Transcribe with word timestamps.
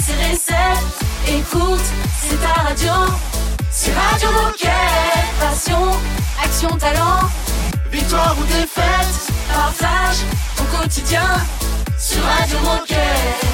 c'est 0.00 0.30
recette. 0.30 0.86
Écoute, 1.28 1.80
c'est 2.22 2.40
ta 2.40 2.62
radio. 2.62 2.92
C'est 3.70 3.92
Radio 3.92 4.28
Moquette. 4.32 4.70
Passion, 5.38 5.90
action, 6.42 6.76
talent. 6.76 7.28
Victoire 7.90 8.36
ou 8.38 8.44
défaite, 8.44 9.32
partage 9.52 10.18
ton 10.56 10.64
quotidien 10.78 11.26
sur 11.98 12.22
Radio 12.22 12.58
Moquette. 12.60 13.50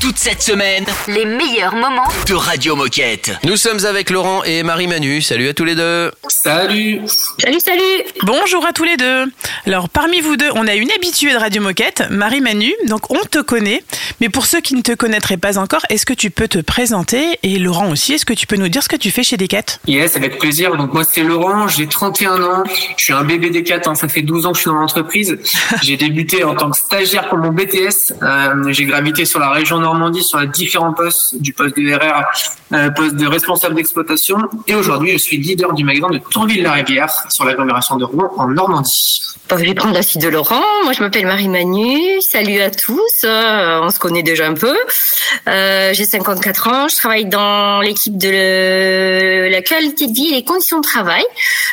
Toute 0.00 0.18
cette 0.18 0.42
semaine, 0.42 0.86
Les 1.08 1.26
meilleurs 1.26 1.74
moments 1.74 2.08
de 2.26 2.34
Radio 2.34 2.74
Moquette. 2.74 3.32
Nous 3.44 3.56
sommes 3.56 3.84
avec 3.84 4.08
Laurent 4.10 4.42
et 4.44 4.62
Marie-Manu. 4.62 5.20
Salut 5.20 5.48
à 5.48 5.54
tous 5.54 5.64
les 5.64 5.74
deux. 5.74 6.10
Salut 6.42 7.02
Salut, 7.38 7.60
salut 7.60 8.02
Bonjour 8.22 8.64
à 8.64 8.72
tous 8.72 8.84
les 8.84 8.96
deux. 8.96 9.26
Alors 9.66 9.90
parmi 9.90 10.22
vous 10.22 10.38
deux, 10.38 10.48
on 10.54 10.66
a 10.66 10.74
une 10.74 10.90
habituée 10.90 11.34
de 11.34 11.36
Radio 11.36 11.60
Moquette, 11.60 12.04
Marie 12.08 12.40
Manu. 12.40 12.72
Donc 12.88 13.10
on 13.10 13.18
te 13.26 13.40
connaît, 13.40 13.84
mais 14.22 14.30
pour 14.30 14.46
ceux 14.46 14.62
qui 14.62 14.74
ne 14.74 14.80
te 14.80 14.92
connaîtraient 14.92 15.36
pas 15.36 15.58
encore, 15.58 15.82
est-ce 15.90 16.06
que 16.06 16.14
tu 16.14 16.30
peux 16.30 16.48
te 16.48 16.58
présenter? 16.58 17.38
Et 17.42 17.58
Laurent 17.58 17.90
aussi, 17.90 18.14
est-ce 18.14 18.24
que 18.24 18.32
tu 18.32 18.46
peux 18.46 18.56
nous 18.56 18.68
dire 18.68 18.82
ce 18.82 18.88
que 18.88 18.96
tu 18.96 19.10
fais 19.10 19.22
chez 19.22 19.36
Decat? 19.36 19.80
Yes, 19.86 20.16
avec 20.16 20.38
plaisir. 20.38 20.78
Donc 20.78 20.94
moi 20.94 21.04
c'est 21.04 21.22
Laurent, 21.22 21.68
j'ai 21.68 21.86
31 21.86 22.42
ans, 22.42 22.64
je 22.96 23.04
suis 23.04 23.12
un 23.12 23.24
bébé 23.24 23.62
4, 23.62 23.88
hein, 23.88 23.94
ça 23.94 24.08
fait 24.08 24.22
12 24.22 24.46
ans 24.46 24.52
que 24.52 24.56
je 24.56 24.62
suis 24.62 24.70
dans 24.70 24.78
l'entreprise. 24.78 25.36
j'ai 25.82 25.98
débuté 25.98 26.42
en 26.42 26.54
tant 26.54 26.70
que 26.70 26.78
stagiaire 26.78 27.28
pour 27.28 27.36
mon 27.36 27.50
BTS. 27.50 28.14
Euh, 28.22 28.72
j'ai 28.72 28.86
gravité 28.86 29.26
sur 29.26 29.40
la 29.40 29.50
région 29.50 29.78
Normandie 29.78 30.24
sur 30.24 30.40
les 30.40 30.46
différents 30.46 30.94
postes, 30.94 31.38
du 31.38 31.52
poste 31.52 31.76
de 31.76 31.92
RR, 31.92 32.24
poste 32.96 33.16
de 33.16 33.26
responsable 33.26 33.74
d'exploitation. 33.74 34.38
Et 34.66 34.74
aujourd'hui 34.74 35.12
je 35.12 35.18
suis 35.18 35.36
leader 35.36 35.72
du 35.72 35.84
magasin 35.84 36.08
de 36.10 36.18
Tourville-la-Rivière 36.18 37.10
sur 37.28 37.44
l'agglomération 37.44 37.96
de 37.96 38.04
Rouen 38.04 38.32
en 38.36 38.48
Normandie. 38.48 39.20
Bon, 39.50 39.58
Je 39.58 39.64
vais 39.64 39.74
prendre 39.74 39.94
la 39.94 40.02
suite 40.02 40.22
de 40.22 40.28
Laurent. 40.28 40.62
Moi, 40.84 40.92
je 40.92 41.02
m'appelle 41.02 41.26
Marie-Manu. 41.26 42.20
Salut 42.20 42.60
à 42.60 42.70
tous. 42.70 43.24
Euh, 43.24 43.80
on 43.82 43.90
se 43.90 43.98
connaît 43.98 44.22
déjà 44.22 44.46
un 44.46 44.54
peu. 44.54 44.76
Euh, 45.48 45.90
J'ai 45.92 46.04
54 46.04 46.68
ans. 46.68 46.86
Je 46.86 46.94
travaille 46.94 47.24
dans 47.24 47.80
l'équipe 47.80 48.16
de 48.16 49.48
la 49.50 49.60
qualité 49.62 50.06
de 50.06 50.12
vie 50.12 50.28
et 50.28 50.34
les 50.34 50.44
conditions 50.44 50.78
de 50.78 50.86
travail. 50.86 51.24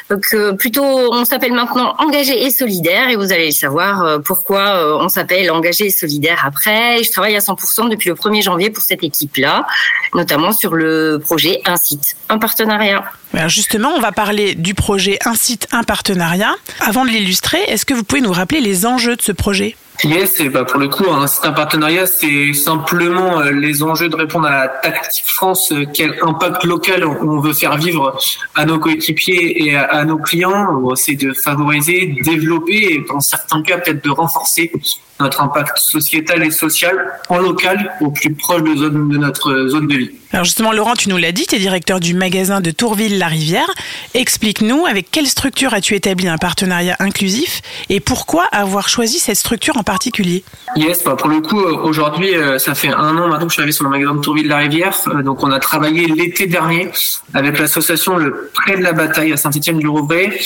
Donc, 0.10 0.24
euh, 0.34 0.54
plutôt, 0.54 0.84
on 0.84 1.24
s'appelle 1.24 1.54
maintenant 1.54 1.94
engagé 2.00 2.46
et 2.46 2.50
solidaire. 2.50 3.10
Et 3.10 3.16
vous 3.16 3.32
allez 3.32 3.52
savoir 3.52 4.02
euh, 4.02 4.18
pourquoi 4.18 4.78
euh, 4.78 4.98
on 5.00 5.08
s'appelle 5.10 5.52
engagé 5.52 5.86
et 5.86 5.92
solidaire 5.92 6.44
après. 6.48 7.04
Je 7.04 7.12
travaille 7.12 7.36
à 7.36 7.42
100% 7.42 7.90
depuis 7.92 8.10
le 8.10 8.16
1er 8.16 8.42
janvier 8.42 8.72
pour 8.72 8.82
cette 8.82 9.04
équipe-là, 9.04 9.68
notamment 10.16 10.52
sur 10.52 10.74
le 10.74 10.87
projet 11.24 11.62
Un 11.66 11.78
site, 11.78 12.16
un 12.30 12.38
partenariat. 12.38 13.04
Alors 13.34 13.50
justement, 13.50 13.90
on 13.96 14.00
va 14.00 14.12
parler 14.12 14.56
du 14.56 14.74
projet 14.74 15.20
Un 15.26 15.36
site, 15.36 15.68
un 15.72 15.84
partenariat. 15.84 16.56
Avant 16.80 17.06
de 17.06 17.10
l'illustrer, 17.10 17.60
est-ce 17.68 17.86
que 17.86 17.94
vous 17.94 18.04
pouvez 18.04 18.22
nous 18.22 18.32
rappeler 18.32 18.62
les 18.62 18.86
enjeux 18.86 19.16
de 19.16 19.22
ce 19.22 19.32
projet? 19.32 19.76
Yes, 20.04 20.40
et 20.40 20.50
bah 20.50 20.64
pour 20.64 20.80
le 20.80 20.90
coup, 20.90 21.10
un 21.10 21.26
c'est 21.26 21.48
un 21.48 21.54
partenariat, 21.54 22.06
c'est 22.06 22.54
simplement 22.54 23.40
euh, 23.40 23.50
les 23.50 23.82
enjeux 23.82 24.10
de 24.10 24.16
répondre 24.16 24.46
à 24.46 24.52
la 24.52 24.68
tactique 24.68 25.26
France, 25.26 25.72
euh, 25.72 25.86
quel 25.92 26.20
impact 26.22 26.66
local 26.66 27.04
on 27.04 27.40
veut 27.40 27.54
faire 27.54 27.78
vivre 27.78 28.16
à 28.54 28.66
nos 28.66 28.78
coéquipiers 28.78 29.64
et 29.66 29.76
à, 29.76 29.86
à 29.86 30.06
nos 30.06 30.18
clients. 30.20 30.68
On 30.84 30.94
essaie 30.94 31.16
de 31.16 31.34
favoriser, 31.34 32.16
développer 32.24 32.94
et 32.94 33.06
dans 33.10 33.20
certains 33.20 33.64
cas 33.64 33.80
peut-être 33.80 34.04
de 34.04 34.12
renforcer 34.12 34.72
notre 35.20 35.42
impact 35.42 35.78
sociétal 35.78 36.44
et 36.44 36.52
social 36.52 36.96
en 37.30 37.40
local 37.40 37.94
au 38.02 38.12
plus 38.12 38.34
proche 38.34 38.64
de, 38.64 38.76
zone, 38.76 39.10
de 39.10 39.18
notre 39.18 39.68
zone 39.68 39.88
de 39.88 39.96
vie. 39.96 40.12
Alors 40.34 40.44
justement, 40.44 40.74
Laurent, 40.74 40.94
tu 40.94 41.08
nous 41.08 41.16
l'as 41.16 41.32
dit, 41.32 41.46
tu 41.48 41.56
es 41.56 41.60
directeur 41.60 42.02
du 42.02 42.14
magasin 42.14 42.60
de 42.60 42.70
Tourville-la-Rivière. 42.72 43.70
Explique-nous, 44.14 44.86
avec 44.86 45.10
quelle 45.10 45.28
structure 45.28 45.74
as-tu 45.74 45.96
établi 45.96 46.28
un 46.28 46.38
partenariat 46.38 46.98
inclusif 47.00 47.62
et 47.90 48.02
pourquoi 48.02 48.44
avoir 48.52 48.90
choisi 48.90 49.20
cette 49.20 49.38
structure 49.38 49.78
en 49.78 49.84
particulier? 49.84 50.44
Yes, 50.76 51.04
bah 51.06 51.16
pour 51.18 51.30
le 51.30 51.40
coup, 51.40 51.62
euh, 51.62 51.78
aujourd'hui, 51.78 52.36
euh, 52.36 52.60
ça 52.60 52.76
fait 52.76 52.90
un 52.90 53.18
an 53.18 53.30
maintenant 53.30 53.46
que 53.46 53.52
je 53.52 53.54
suis 53.54 53.62
arrivé 53.62 53.72
sur 53.72 53.86
le 53.86 53.90
magasin 53.90 54.16
de 54.16 54.22
Tourville-la-Rivière. 54.22 54.98
Euh, 55.08 55.24
Donc, 55.24 55.44
on 55.44 55.52
a 55.52 55.60
travaillé 55.60 56.08
l'été 56.08 56.46
dernier 56.46 56.92
avec 57.34 57.58
l'association 57.58 58.18
Le 58.18 58.52
Prêt 58.54 58.76
de 58.78 58.84
la 58.84 58.92
Bataille 58.92 59.32
à 59.32 59.38
Saint-Étienne-du-Rouvray. 59.38 60.40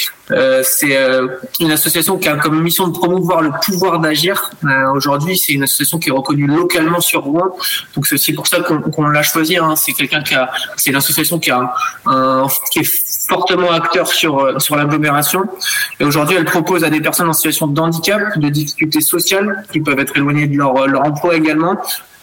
C'est 0.64 0.98
une 1.60 1.72
association 1.72 2.18
qui 2.18 2.30
a 2.30 2.38
comme 2.38 2.62
mission 2.62 2.88
de 2.88 2.94
promouvoir 2.94 3.42
le 3.42 3.52
pouvoir 3.66 4.00
d'agir. 4.00 4.52
Euh, 4.64 4.92
aujourd'hui, 4.94 5.38
c'est 5.38 5.54
une 5.54 5.64
association 5.64 5.98
qui 6.00 6.10
est 6.10 6.12
reconnue 6.12 6.48
localement 6.48 7.02
sur 7.02 7.22
Rouen. 7.24 7.56
Donc, 7.96 8.08
c'est 8.08 8.34
pour 8.34 8.48
ça 8.48 8.60
qu'on 8.62 9.08
l'a 9.08 9.24
choisi. 9.24 9.58
hein. 9.58 9.76
C'est 9.76 9.94
quelqu'un 9.94 10.22
qui 10.22 10.36
a, 10.36 10.52
c'est 10.78 10.90
une 10.92 10.96
association 10.96 11.40
qui 11.40 11.52
qui 12.72 12.80
est 12.80 12.92
fortement 13.28 13.72
acteur 13.72 14.08
sur 14.08 14.40
euh, 14.40 14.60
sur 14.60 14.76
l'agglomération. 14.76 15.44
Et 16.00 16.04
aujourd'hui, 16.04 16.36
elle 16.38 16.46
propose 16.46 16.84
à 16.84 16.90
des 16.90 17.02
personnes 17.02 17.30
en 17.30 17.34
situation 17.34 17.68
de 17.68 17.80
handicap, 17.80 18.38
de 18.38 18.50
difficultés 18.50 19.02
sociales, 19.02 19.66
qui 19.72 19.80
peuvent 19.80 20.00
être 20.00 20.16
éloignées 20.16 20.48
de 20.48 20.58
leur, 20.58 20.88
leur 20.88 21.04
emploi 21.06 21.36
également, 21.36 21.78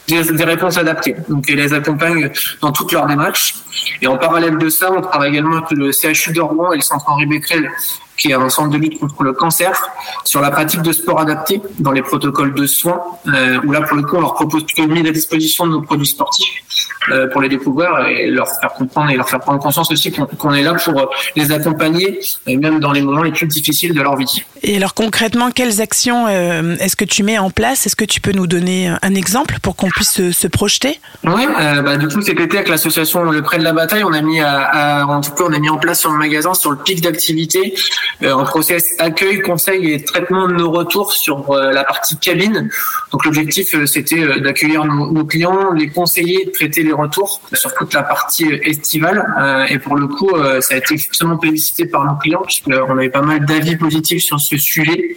des, 0.06 0.22
des 0.22 0.44
réponses 0.44 0.76
adaptées. 0.78 1.16
Donc, 1.28 1.44
elle 1.48 1.56
les 1.56 1.72
accompagne 1.72 2.30
dans 2.60 2.72
toutes 2.72 2.92
leurs 2.92 3.06
démarches. 3.06 3.54
Et 4.02 4.06
en 4.06 4.16
parallèle 4.16 4.58
de 4.58 4.68
ça, 4.68 4.90
on 4.92 5.00
travaille 5.00 5.30
également 5.30 5.56
avec 5.58 5.70
le 5.72 5.90
CHU 5.92 6.32
de 6.32 6.40
Rouen 6.40 6.72
et 6.72 6.76
le 6.76 6.82
Centre 6.82 7.04
Henri 7.08 7.26
Becquerel, 7.26 7.70
qui 8.18 8.30
est 8.30 8.34
un 8.34 8.48
centre 8.48 8.70
de 8.70 8.76
lutte 8.78 8.98
contre 8.98 9.22
le 9.22 9.32
cancer, 9.32 9.80
sur 10.24 10.40
la 10.40 10.50
pratique 10.50 10.82
de 10.82 10.92
sport 10.92 11.20
adapté 11.20 11.60
dans 11.78 11.92
les 11.92 12.02
protocoles 12.02 12.52
de 12.54 12.66
soins, 12.66 13.00
euh, 13.28 13.60
où 13.64 13.72
là, 13.72 13.80
pour 13.82 13.96
le 13.96 14.02
coup, 14.02 14.16
on 14.16 14.20
leur 14.20 14.34
propose 14.34 14.64
plutôt 14.64 14.86
de 14.86 14.92
mise 14.92 15.06
à 15.06 15.10
disposition 15.12 15.66
de 15.66 15.72
nos 15.72 15.82
produits 15.82 16.06
sportifs 16.06 16.62
euh, 17.10 17.28
pour 17.28 17.40
les 17.40 17.48
découvrir 17.48 17.90
et 18.08 18.26
leur 18.28 18.48
faire 18.60 18.72
comprendre 18.74 19.10
et 19.10 19.16
leur 19.16 19.28
faire 19.28 19.40
prendre 19.40 19.60
conscience 19.60 19.90
aussi 19.90 20.12
qu'on 20.12 20.52
est 20.52 20.62
là 20.62 20.74
pour 20.74 20.98
euh, 20.98 21.06
les 21.36 21.52
accompagner, 21.52 22.18
et 22.46 22.56
même 22.56 22.80
dans 22.80 22.92
les 22.92 23.00
moments 23.02 23.22
les 23.22 23.32
plus 23.32 23.46
difficiles 23.46 23.94
de 23.94 24.02
leur 24.02 24.16
vie. 24.16 24.42
Et 24.62 24.76
alors 24.76 24.94
concrètement, 24.94 25.50
quelles 25.50 25.80
actions 25.80 26.26
euh, 26.28 26.76
est-ce 26.80 26.96
que 26.96 27.04
tu 27.04 27.22
mets 27.22 27.38
en 27.38 27.50
place? 27.50 27.86
Est-ce 27.86 27.96
que 27.96 28.04
tu 28.04 28.20
peux 28.20 28.32
nous 28.32 28.46
donner 28.46 28.92
un 29.00 29.14
exemple 29.14 29.58
pour 29.62 29.76
qu'on 29.76 29.88
puisse 29.88 30.10
se, 30.10 30.32
se 30.32 30.46
projeter? 30.48 30.98
Oui, 31.24 31.46
bah, 31.84 31.96
du 31.96 32.08
coup 32.08 32.20
cet 32.22 32.40
été 32.40 32.56
avec 32.56 32.68
l'association 32.68 33.22
Le 33.30 33.42
Prêt 33.42 33.58
de 33.58 33.64
la 33.64 33.72
Bataille, 33.72 34.02
on 34.04 34.12
a 34.12 34.20
mis 34.20 34.40
à, 34.40 34.58
à- 34.62 35.04
en 35.06 35.20
tout 35.20 35.30
cas 35.32 35.44
on 35.48 35.52
a 35.52 35.58
mis 35.58 35.70
en 35.70 35.78
place 35.78 36.00
sur 36.00 36.10
le 36.10 36.18
magasin 36.18 36.54
sur 36.54 36.70
le 36.72 36.76
pic 36.78 37.00
d'activité 37.00 37.74
euh, 38.22 38.36
un 38.36 38.44
process 38.44 38.94
accueil, 38.98 39.40
conseil 39.40 39.92
et 39.92 40.02
traitement 40.02 40.48
de 40.48 40.54
nos 40.54 40.70
retours 40.70 41.12
sur 41.12 41.50
euh, 41.50 41.70
la 41.72 41.84
partie 41.84 42.16
cabine. 42.16 42.68
Donc 43.12 43.24
l'objectif 43.24 43.74
euh, 43.74 43.86
c'était 43.86 44.40
d'accueillir 44.40 44.84
nos, 44.84 45.24
clients, 45.24 45.72
les 45.72 45.88
conseiller, 45.88 46.46
de 46.46 46.50
traiter 46.50 46.82
les 46.82 46.92
retours 46.92 47.40
sur 47.52 47.72
toute 47.74 47.94
la 47.94 48.02
partie 48.02 48.46
estivale. 48.62 49.66
Et 49.68 49.78
pour 49.78 49.96
le 49.96 50.06
coup, 50.06 50.30
ça 50.60 50.74
a 50.74 50.76
été 50.78 50.94
extrêmement 50.94 51.36
plébiscité 51.36 51.86
par 51.86 52.04
nos 52.04 52.16
clients 52.16 52.42
puisqu'on 52.44 52.96
avait 52.96 53.10
pas 53.10 53.22
mal 53.22 53.44
d'avis 53.44 53.76
positifs 53.76 54.22
sur 54.22 54.40
ce 54.40 54.56
sujet. 54.56 55.16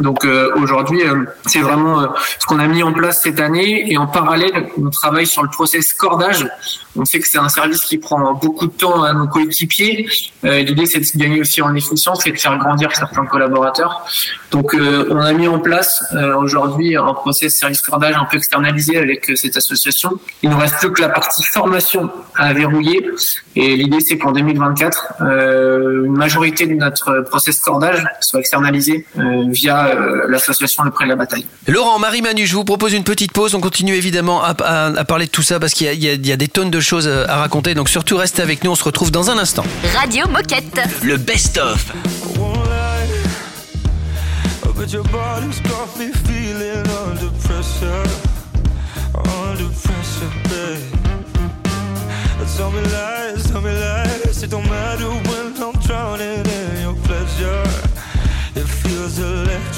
Donc 0.00 0.26
aujourd'hui, 0.56 1.00
c'est 1.46 1.60
vraiment 1.60 2.08
ce 2.38 2.46
qu'on 2.46 2.58
a 2.58 2.66
mis 2.66 2.82
en 2.82 2.92
place 2.92 3.22
cette 3.22 3.40
année. 3.40 3.90
Et 3.90 3.96
en 3.96 4.06
parallèle, 4.06 4.68
on 4.76 4.90
travaille 4.90 5.26
sur 5.26 5.42
le 5.42 5.48
process 5.48 5.92
cordage. 5.92 6.46
On 6.96 7.04
sait 7.04 7.20
que 7.20 7.28
c'est 7.28 7.38
un 7.38 7.48
service 7.48 7.82
qui 7.82 7.98
prend 7.98 8.34
beaucoup 8.34 8.66
de 8.66 8.72
temps 8.72 9.02
à 9.02 9.12
nos 9.12 9.26
coéquipiers. 9.26 10.08
L'idée, 10.42 10.86
c'est 10.86 11.00
de 11.00 11.18
gagner 11.18 11.40
aussi 11.40 11.62
en 11.62 11.74
efficience 11.74 12.26
et 12.28 12.32
de 12.32 12.38
faire 12.38 12.56
grandir 12.58 12.94
certains 12.94 13.26
collaborateurs. 13.26 14.06
Donc, 14.50 14.74
euh, 14.74 15.06
on 15.10 15.18
a 15.18 15.32
mis 15.32 15.46
en 15.46 15.58
place 15.58 16.02
euh, 16.14 16.34
aujourd'hui 16.36 16.96
un 16.96 17.12
process 17.12 17.54
service 17.56 17.82
cordage 17.82 18.14
un 18.16 18.24
peu 18.24 18.36
externalisé 18.38 18.96
avec 18.96 19.28
euh, 19.30 19.36
cette 19.36 19.56
association. 19.56 20.12
Il 20.42 20.48
nous 20.50 20.56
reste 20.58 20.76
plus 20.78 20.90
que 20.92 21.02
la 21.02 21.10
partie 21.10 21.42
formation 21.42 22.10
à 22.34 22.52
verrouiller. 22.54 23.04
Et 23.56 23.76
l'idée, 23.76 24.00
c'est 24.00 24.16
qu'en 24.16 24.32
2024, 24.32 25.14
euh, 25.20 26.04
une 26.06 26.16
majorité 26.16 26.66
de 26.66 26.74
notre 26.74 27.20
process 27.28 27.58
cordage 27.58 28.02
soit 28.20 28.40
externalisée 28.40 29.04
euh, 29.18 29.44
via 29.48 29.86
euh, 29.88 30.24
l'association 30.28 30.82
Le 30.84 30.90
Prêt 30.92 31.04
de 31.04 31.10
la 31.10 31.16
Bataille. 31.16 31.46
Laurent, 31.66 31.98
Marie-Manu, 31.98 32.46
je 32.46 32.54
vous 32.54 32.64
propose 32.64 32.94
une 32.94 33.04
petite 33.04 33.32
pause. 33.32 33.54
On 33.54 33.60
continue 33.60 33.94
évidemment 33.94 34.42
à, 34.42 34.54
à- 34.62 34.86
à 34.98 35.04
parler 35.04 35.26
de 35.26 35.30
tout 35.30 35.42
ça 35.42 35.60
parce 35.60 35.74
qu'il 35.74 35.86
y, 35.86 35.90
a- 35.90 35.92
il 35.92 36.02
y 36.02 36.08
a- 36.08 36.14
il 36.14 36.26
y 36.26 36.32
a 36.32 36.36
des 36.36 36.48
tonnes 36.48 36.70
de 36.70 36.80
choses 36.80 37.06
à 37.06 37.36
raconter. 37.36 37.74
Donc 37.74 37.88
surtout 37.88 38.16
restez 38.16 38.42
avec 38.42 38.64
nous. 38.64 38.70
On 38.70 38.74
se 38.76 38.84
retrouve 38.84 39.10
dans 39.10 39.30
un 39.30 39.36
instant. 39.38 39.64
Radio 39.94 40.26
Moquette. 40.28 40.80
Le 41.02 41.16
best-of. 41.18 41.92
But 44.78 44.92
your 44.92 45.04
body's 45.04 45.60
got 45.60 45.98
me 45.98 46.12
feeling 46.12 46.86
under 47.04 47.30
pressure, 47.42 48.06
under 49.12 49.68
pressure, 49.84 50.32
babe. 50.48 50.98
Tell 52.58 52.72
me 52.72 52.80
lies, 52.80 53.48
tell 53.48 53.60
me 53.60 53.70
lies. 53.70 54.42
It 54.42 54.50
don't 54.50 54.68
matter 54.68 55.10
when 55.30 55.62
I'm 55.62 55.78
drowning 55.86 56.44
in 56.44 56.80
your 56.80 56.96
pleasure. 57.06 57.62
It 58.56 58.66
feels 58.66 59.20
electric, 59.20 59.77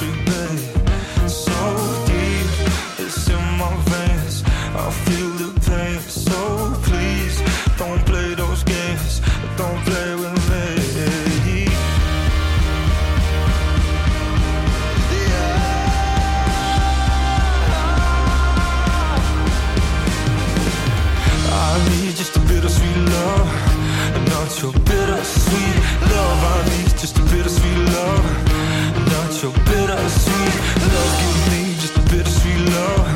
your 29.43 29.53
bittersweet 29.53 30.55
love 30.93 31.15
you 31.23 31.33
need 31.53 31.77
just 31.81 31.97
a 31.97 32.01
bittersweet 32.11 32.61
love. 32.77 33.09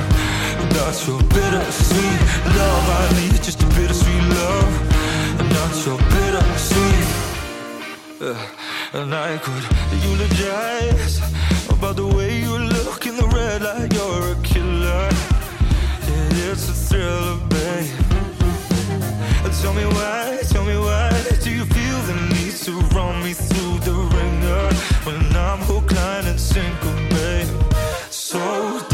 That's 0.72 1.06
your 1.06 1.20
bittersweet 1.20 2.20
love 2.56 2.84
I 2.88 3.20
need 3.20 3.42
just 3.42 3.62
a 3.62 3.66
bittersweet 3.76 4.22
love. 4.40 4.72
That's 5.52 5.84
your 5.86 5.98
bittersweet 5.98 7.08
uh, 8.22 8.46
and 8.94 9.14
I 9.14 9.36
could 9.38 9.64
eulogize 10.02 11.20
about 11.68 11.96
the 11.96 12.06
way 12.06 12.40
you 12.40 12.58
look 12.58 13.06
in 13.06 13.16
the 13.16 13.26
red 13.36 13.60
light 13.62 13.92
you're 13.92 14.32
a 14.32 14.36
killer. 14.42 15.08
Yeah, 16.08 16.52
it's 16.52 16.68
a 16.68 16.72
thriller 16.72 17.36
babe. 17.48 18.04
Tell 19.60 19.72
me 19.72 19.86
why 19.86 20.38
tell 20.48 20.64
me 20.64 20.76
why 20.76 21.10
do 21.42 21.50
you 21.50 21.64
feel 21.64 21.98
the 22.08 22.14
need 22.34 22.54
to 22.64 22.72
run 22.94 23.22
me 23.22 23.32
through 23.32 23.78
the 23.80 23.92
ringer? 23.92 24.73
when 25.04 25.36
I'm 25.36 25.58
hooked, 25.58 25.94
line, 25.94 26.26
and 26.26 26.40
single, 26.40 26.94
babe. 27.10 27.48
So. 28.10 28.93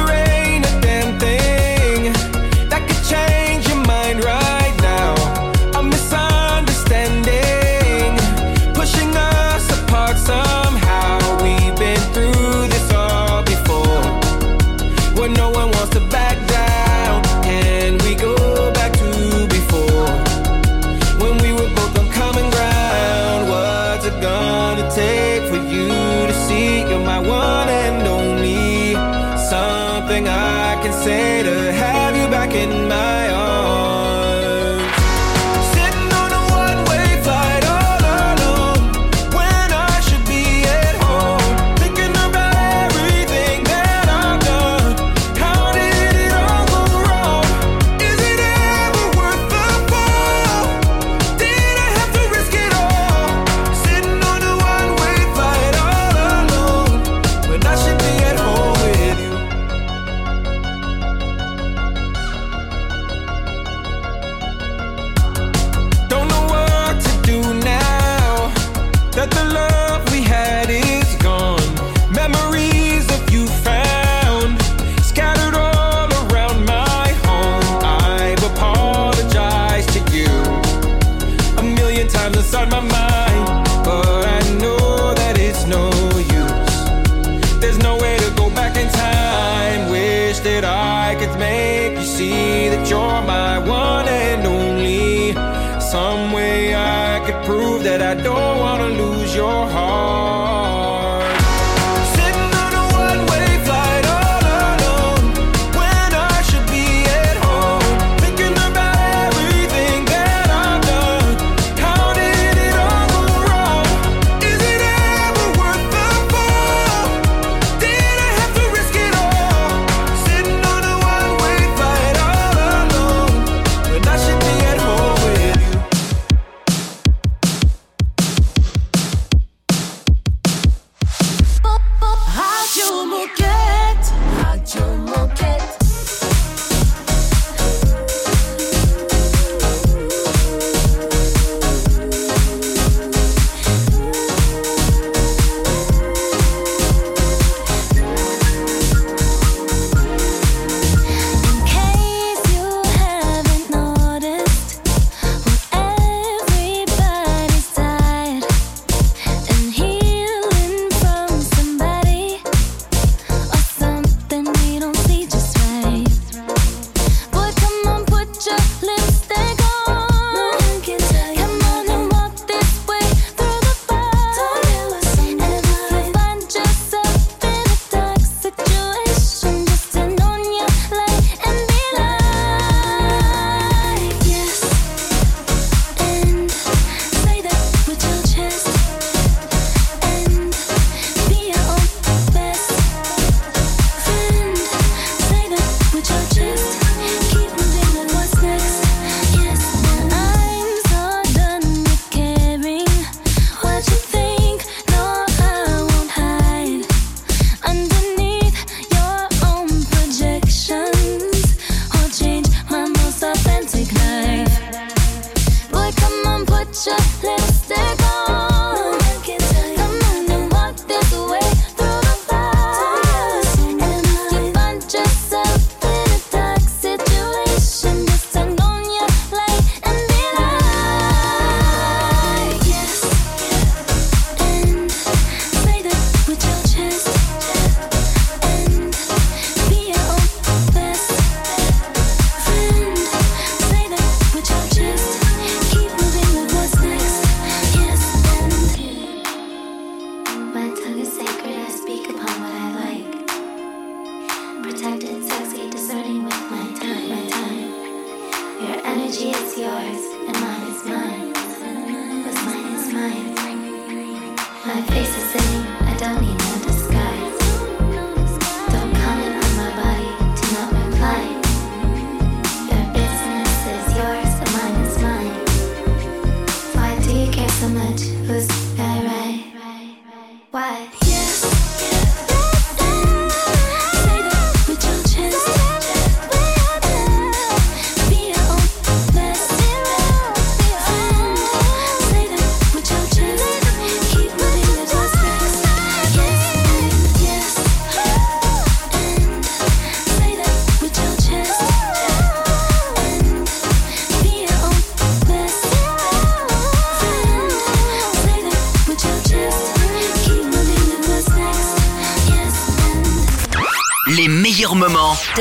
my 264.73 264.81
face. 264.83 265.10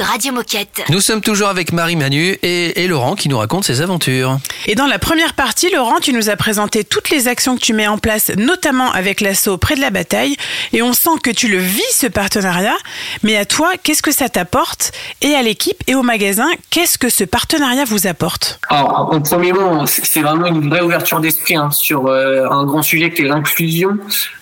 De 0.00 0.04
Radio 0.04 0.32
Moquette. 0.32 0.82
Nous 0.88 1.00
sommes 1.00 1.20
toujours 1.20 1.48
avec 1.48 1.72
Marie 1.72 1.94
Manu 1.94 2.38
et, 2.42 2.86
Laurent 2.86 3.14
qui 3.14 3.28
nous 3.28 3.36
raconte 3.36 3.64
ses 3.64 3.82
aventures. 3.82 4.38
Et 4.66 4.74
dans 4.74 4.86
la 4.86 4.98
première 4.98 5.34
partie, 5.34 5.70
Laurent, 5.70 5.98
tu 6.00 6.14
nous 6.14 6.30
as 6.30 6.36
présenté 6.36 6.84
toutes 6.84 7.10
les 7.10 7.28
actions 7.28 7.54
que 7.54 7.60
tu 7.60 7.74
mets 7.74 7.86
en 7.86 7.98
place, 7.98 8.30
notamment 8.38 8.90
avec 8.92 9.20
l'assaut 9.20 9.58
près 9.58 9.74
de 9.74 9.80
la 9.82 9.90
bataille. 9.90 10.36
Et 10.72 10.80
on 10.80 10.94
sent 10.94 11.18
que 11.22 11.30
tu 11.30 11.48
le 11.48 11.58
vis, 11.58 11.82
ce 11.92 12.06
partenariat. 12.06 12.76
Mais 13.22 13.36
à 13.36 13.44
toi, 13.44 13.72
qu'est-ce 13.82 14.02
que 14.02 14.12
ça 14.12 14.30
t'apporte? 14.30 14.92
Et 15.20 15.34
à 15.34 15.42
l'équipe 15.42 15.82
et 15.86 15.94
au 15.94 16.02
magasin, 16.02 16.48
qu'est-ce 16.70 16.96
que 16.96 17.10
ce 17.10 17.24
partenariat 17.24 17.84
vous 17.84 18.06
apporte? 18.06 18.58
Alors, 18.70 19.12
en 19.12 19.20
premier 19.20 19.52
mot, 19.52 19.84
c'est 19.86 20.22
vraiment 20.22 20.46
une 20.46 20.70
vraie 20.70 20.80
ouverture 20.80 21.20
d'esprit 21.20 21.56
hein, 21.56 21.70
sur 21.72 22.06
euh, 22.06 22.48
un 22.48 22.64
grand 22.64 22.82
sujet 22.82 23.12
qui 23.12 23.22
est 23.22 23.28
l'inclusion 23.28 23.98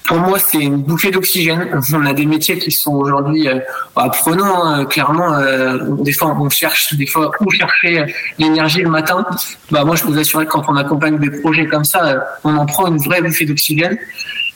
pour 0.09 0.17
moi, 0.17 0.39
c'est 0.39 0.59
une 0.59 0.83
bouffée 0.83 1.11
d'oxygène. 1.11 1.69
On 1.93 2.07
a 2.07 2.15
des 2.15 2.25
métiers 2.25 2.59
qui 2.59 2.71
sont 2.71 2.95
aujourd'hui 2.95 3.47
euh, 3.47 3.61
prenants, 3.95 4.65
hein, 4.65 4.87
clairement. 4.87 5.35
Euh, 5.35 5.79
des 6.01 6.15
fois, 6.15 6.35
on 6.41 6.49
cherche, 6.49 6.95
des 6.95 7.07
fois, 7.07 7.31
où 7.41 7.51
chercher 7.51 8.07
l'énergie 8.39 8.81
le 8.81 8.89
matin. 8.89 9.27
Bah, 9.71 9.85
moi, 9.85 9.97
je 9.97 10.03
peux 10.03 10.09
vous 10.09 10.19
assurer 10.19 10.47
que 10.47 10.53
quand 10.53 10.65
on 10.69 10.77
accompagne 10.77 11.19
des 11.19 11.31
projets 11.43 11.67
comme 11.67 11.85
ça, 11.85 12.07
euh, 12.07 12.19
on 12.43 12.57
en 12.57 12.65
prend 12.65 12.87
une 12.87 12.97
vraie 12.97 13.21
bouffée 13.21 13.45
d'oxygène. 13.45 13.99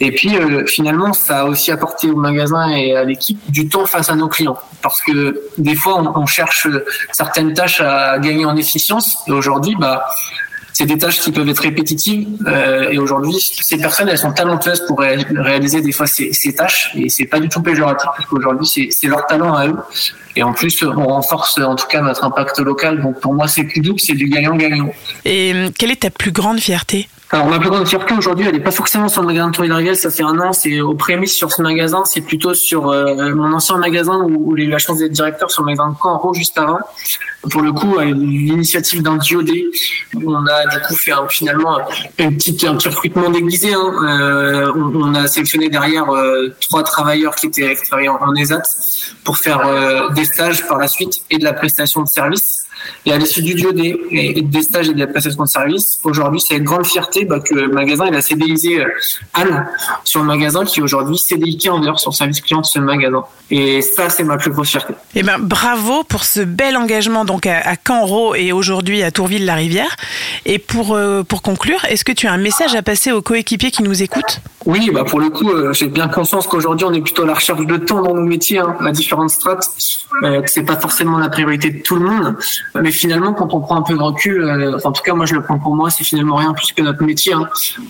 Et 0.01 0.11
puis, 0.11 0.35
euh, 0.37 0.65
finalement, 0.67 1.13
ça 1.13 1.41
a 1.41 1.45
aussi 1.45 1.71
apporté 1.71 2.09
au 2.11 2.17
magasin 2.17 2.71
et 2.71 2.97
à 2.97 3.05
l'équipe 3.05 3.39
du 3.51 3.69
temps 3.69 3.85
face 3.85 4.09
à 4.09 4.15
nos 4.15 4.29
clients. 4.29 4.59
Parce 4.81 5.03
que 5.03 5.39
des 5.59 5.77
fois, 5.77 6.01
on, 6.01 6.23
on 6.23 6.27
cherche 6.27 6.67
certaines 7.13 7.53
tâches 7.53 7.83
à 7.83 8.19
gagner 8.19 8.47
en 8.47 8.57
efficience. 8.57 9.19
Et 9.27 9.33
aujourd'hui, 9.33 9.77
bah, 9.79 10.07
c'est 10.73 10.87
des 10.87 10.99
tâches 10.99 11.21
qui 11.21 11.33
peuvent 11.33 11.49
être 11.49 11.63
répétitives. 11.63 12.29
Euh, 12.47 12.91
et 12.91 12.99
aujourd'hui, 12.99 13.35
ces 13.39 13.79
personnes, 13.79 14.09
elles 14.09 14.19
sont 14.19 14.33
talentueuses 14.33 14.85
pour 14.87 15.01
réaliser 15.01 15.81
des 15.81 15.93
fois 15.93 16.07
ces, 16.07 16.33
ces 16.33 16.55
tâches. 16.55 16.93
Et 16.95 17.09
c'est 17.09 17.27
pas 17.27 17.41
du 17.41 17.49
tout 17.49 17.63
péjoratif, 17.63 18.09
parce 18.17 18.29
qu'aujourd'hui, 18.29 18.67
c'est 18.67 19.07
leur 19.07 19.27
talent 19.27 19.55
à 19.55 19.67
eux. 19.69 19.77
Et 20.37 20.43
en 20.43 20.53
plus, 20.53 20.83
on 20.83 21.07
renforce 21.07 21.59
en 21.59 21.77
tout 21.77 21.87
cas 21.87 22.01
notre 22.01 22.25
impact 22.25 22.59
local. 22.59 23.03
Donc 23.03 23.21
pour 23.21 23.35
moi, 23.35 23.49
c'est 23.49 23.65
plus 23.65 23.81
doux, 23.81 23.99
c'est 23.99 24.15
du 24.15 24.29
gagnant-gagnant. 24.29 24.91
Et 25.25 25.53
euh, 25.55 25.69
quelle 25.77 25.91
est 25.91 26.03
ta 26.03 26.11
plus 26.11 26.33
grande 26.33 26.59
fierté? 26.59 27.09
Alors 27.33 27.47
ma 27.47 27.59
plus 27.59 27.71
grande 27.71 27.89
fierté 27.89 28.13
aujourd'hui, 28.13 28.45
elle 28.47 28.53
n'est 28.53 28.61
pas 28.61 28.71
forcément 28.71 29.09
sur 29.09 29.23
le 29.23 29.29
magasin 29.29 29.49
de 29.49 29.55
Tourille 29.55 29.97
ça 29.97 30.11
fait 30.11 30.23
un 30.23 30.39
an, 30.39 30.53
c'est 30.53 30.83
aux 30.83 30.93
prémices 30.93 31.35
sur 31.35 31.51
ce 31.51 31.63
magasin, 31.63 32.05
c'est 32.05 32.21
plutôt 32.21 32.53
sur 32.53 32.91
euh, 32.91 33.35
mon 33.35 33.55
ancien 33.55 33.79
magasin 33.79 34.21
où, 34.23 34.55
j'ai 34.55 34.65
eu 34.65 34.69
la 34.69 34.77
chance 34.77 34.99
d'être 34.99 35.13
directeur 35.13 35.51
sur 35.51 35.63
le 35.63 35.67
magasin 35.69 35.89
de 35.89 35.97
Caen 36.01 36.33
juste 36.35 36.59
avant. 36.59 36.79
Pour 37.51 37.63
le 37.63 37.73
coup, 37.73 37.99
l'initiative 38.01 39.03
d'un 39.03 39.17
diodé, 39.17 39.65
on 40.15 40.47
a 40.47 40.67
du 40.67 40.83
coup 40.87 40.95
fait 40.95 41.13
finalement 41.31 41.79
une 42.19 42.37
petite, 42.37 42.65
un 42.65 42.77
petit 42.77 42.89
recrutement 42.89 43.31
déguisé. 43.31 43.73
Hein. 43.73 43.93
Euh, 44.05 44.73
on, 44.75 45.15
a 45.15 45.27
sélectionné 45.27 45.71
derrière 45.71 46.11
euh, 46.11 46.55
trois 46.61 46.83
travailleurs 46.83 47.35
qui 47.35 47.47
étaient 47.47 47.75
travaillés 47.77 48.11
en 48.11 48.35
ESAT 48.35 48.63
pour 49.25 49.39
faire 49.39 50.11
des 50.15 50.27
stages 50.27 50.67
par 50.69 50.77
la 50.77 50.87
suite 50.87 51.23
et 51.31 51.39
de 51.39 51.45
la 51.45 51.55
prestation 51.55 52.03
de 52.03 52.09
service. 52.09 52.62
Et 53.07 53.13
à 53.13 53.19
l'issue 53.19 53.43
du 53.43 53.55
diodé 53.55 54.01
et 54.11 54.43
des 54.43 54.63
stages 54.63 54.89
et 54.89 54.95
de 54.95 54.99
la 54.99 55.07
prestation 55.07 55.43
de 55.43 55.49
service, 55.49 55.99
aujourd'hui, 56.05 56.41
c'est 56.41 56.57
une 56.57 56.65
grande 56.65 56.87
fierté 56.87 57.25
bah, 57.25 57.41
que 57.41 57.55
le 57.55 57.69
magasin 57.69 58.07
il 58.07 58.15
a 58.15 58.23
CDIsé 58.23 58.81
euh, 58.81 58.89
Anne 59.35 59.67
sur 60.05 60.21
le 60.21 60.27
magasin 60.27 60.65
qui 60.65 60.81
aujourd'hui 60.81 61.19
CDI 61.19 61.59
Calendar 61.59 61.99
sur 61.99 62.11
le 62.11 62.17
service 62.17 62.41
client 62.41 62.61
de 62.61 62.67
ce 62.67 62.79
magasin. 62.79 63.25
Et 63.51 63.83
ça, 63.83 64.09
c'est 64.09 64.25
ma 64.25 64.39
plus 64.39 64.51
grosse 64.51 64.71
fierté. 64.71 64.95
Eh 65.15 65.23
ben, 65.23 65.39
bravo 65.39 66.05
pour 66.05 66.25
ce 66.25 66.41
bel 66.41 66.77
engagement 66.77 67.25
donc 67.25 67.47
à, 67.47 67.59
à 67.59 67.77
Canro 67.77 68.35
et 68.35 68.53
aujourd'hui 68.53 69.03
à 69.03 69.11
Tourville-la-Rivière. 69.11 69.97
Et 70.47 70.59
pour, 70.59 70.95
euh, 70.95 71.23
pour 71.23 71.43
conclure, 71.43 71.85
est-ce 71.85 72.05
que 72.05 72.13
tu 72.13 72.27
as 72.27 72.33
un 72.33 72.39
message 72.39 72.75
à 72.75 72.83
passer 72.83 73.13
aux 73.13 73.23
coéquipiers 73.23 73.71
qui 73.71 73.83
nous 73.83 74.03
écoutent? 74.03 74.41
Oui, 74.65 74.91
bah 74.93 75.05
pour 75.05 75.21
le 75.21 75.29
coup, 75.29 75.51
euh, 75.51 75.73
j'ai 75.73 75.89
bien 75.89 76.09
conscience 76.09 76.47
qu'aujourd'hui, 76.47 76.87
on 76.87 76.93
est 76.93 77.01
plutôt 77.01 77.25
à 77.25 77.27
la 77.27 77.35
recherche 77.35 77.65
de 77.67 77.77
temps 77.77 78.01
dans 78.03 78.15
nos 78.15 78.23
métiers, 78.23 78.59
hein, 78.59 78.77
à 78.81 78.93
différentes 78.93 79.31
strates. 79.31 79.69
Euh, 80.23 80.43
c'est 80.47 80.65
pas 80.65 80.77
forcément 80.77 81.19
la 81.19 81.29
priorité 81.29 81.71
de 81.71 81.83
tout 81.83 81.97
le 81.97 82.09
monde. 82.09 82.37
Mais 82.81 82.91
finalement, 82.91 83.33
quand 83.35 83.53
on 83.55 83.61
prend 83.61 83.77
un 83.77 83.83
peu 83.83 83.95
de 83.95 84.03
recul, 84.03 84.43
euh, 84.43 84.79
en 84.85 84.93
tout 84.93 85.03
cas, 85.03 85.15
moi, 85.15 85.27
je 85.27 85.35
le 85.35 85.43
prends 85.43 85.59
pour 85.59 85.75
moi, 85.75 85.91
c'est 85.91 86.05
finalement 86.05 86.37
rien 86.37 86.53
plus 86.55 86.73
que 86.73 86.83
notre 86.83 87.03
métier. 87.03 87.33
Hein. 87.35 87.49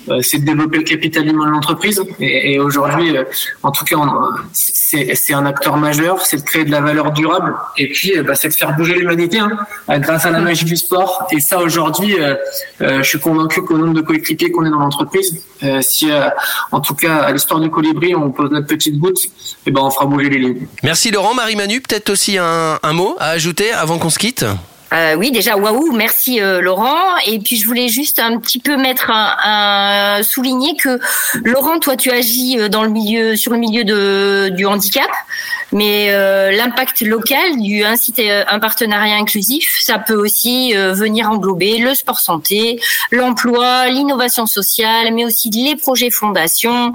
Euh, 0.09 0.21
c'est 0.21 0.39
de 0.39 0.45
développer 0.45 0.77
le 0.77 0.83
capital 0.83 1.27
humain 1.27 1.45
de 1.45 1.51
l'entreprise. 1.51 2.03
Et, 2.19 2.53
et 2.53 2.59
aujourd'hui, 2.59 3.15
euh, 3.15 3.23
en 3.63 3.71
tout 3.71 3.85
cas, 3.85 3.95
c'est 4.51 5.33
un 5.33 5.45
acteur 5.45 5.77
majeur, 5.77 6.25
c'est 6.25 6.37
de 6.37 6.43
créer 6.43 6.65
de 6.65 6.71
la 6.71 6.81
valeur 6.81 7.11
durable. 7.11 7.55
Et 7.77 7.89
puis, 7.89 8.13
bah, 8.21 8.35
c'est 8.35 8.49
de 8.49 8.53
faire 8.53 8.75
bouger 8.75 8.95
l'humanité 8.95 9.39
hein, 9.39 9.57
grâce 9.99 10.25
à 10.25 10.31
la 10.31 10.39
magie 10.39 10.65
du 10.65 10.75
sport. 10.75 11.27
Et 11.31 11.39
ça, 11.39 11.59
aujourd'hui, 11.59 12.17
je 12.79 13.03
suis 13.03 13.19
convaincu 13.19 13.61
qu'au 13.63 13.77
nombre 13.77 13.93
de 13.93 14.01
coéquipiers 14.01 14.51
qu'on 14.51 14.65
est 14.65 14.69
dans 14.69 14.79
l'entreprise, 14.79 15.43
si, 15.81 16.09
en 16.71 16.81
tout 16.81 16.95
cas, 16.95 17.17
à 17.17 17.31
l'histoire 17.31 17.59
du 17.59 17.69
colibri, 17.69 18.15
on 18.15 18.31
pose 18.31 18.51
notre 18.51 18.67
petite 18.67 18.99
goutte, 18.99 19.23
et 19.23 19.29
eh 19.67 19.71
ben, 19.71 19.81
on 19.81 19.89
fera 19.89 20.05
bouger 20.05 20.29
les 20.29 20.39
lignes. 20.39 20.67
Merci 20.83 21.11
Laurent, 21.11 21.33
Marie-Manu, 21.33 21.81
peut-être 21.81 22.09
aussi 22.09 22.37
un, 22.37 22.79
un 22.81 22.93
mot 22.93 23.15
à 23.19 23.29
ajouter 23.29 23.71
avant 23.71 23.97
qu'on 23.97 24.09
se 24.09 24.19
quitte? 24.19 24.45
Euh, 24.93 25.15
oui, 25.15 25.31
déjà, 25.31 25.57
waouh, 25.57 25.91
merci 25.91 26.39
euh, 26.39 26.61
Laurent. 26.61 27.17
Et 27.25 27.39
puis 27.39 27.57
je 27.57 27.65
voulais 27.65 27.87
juste 27.87 28.19
un 28.19 28.37
petit 28.39 28.59
peu 28.59 28.77
mettre 28.77 29.09
un, 29.11 30.21
souligner 30.23 30.75
que 30.75 30.99
Laurent, 31.43 31.79
toi, 31.79 31.95
tu 31.95 32.11
agis 32.11 32.59
euh, 32.59 32.69
dans 32.69 32.83
le 32.83 32.89
milieu, 32.89 33.35
sur 33.35 33.51
le 33.51 33.57
milieu 33.57 33.83
de, 33.83 34.49
du 34.49 34.65
handicap, 34.65 35.09
mais 35.71 36.11
l'impact 36.51 37.01
local 37.01 37.59
du 37.59 37.83
inciter 37.83 38.31
un 38.31 38.59
partenariat 38.59 39.15
inclusif, 39.15 39.75
ça 39.79 39.97
peut 39.97 40.13
aussi 40.13 40.73
venir 40.73 41.29
englober 41.29 41.79
le 41.79 41.95
sport 41.95 42.19
santé, 42.19 42.79
l'emploi, 43.11 43.87
l'innovation 43.87 44.45
sociale, 44.45 45.13
mais 45.13 45.25
aussi 45.25 45.49
les 45.49 45.75
projets 45.75 46.11
fondations. 46.11 46.91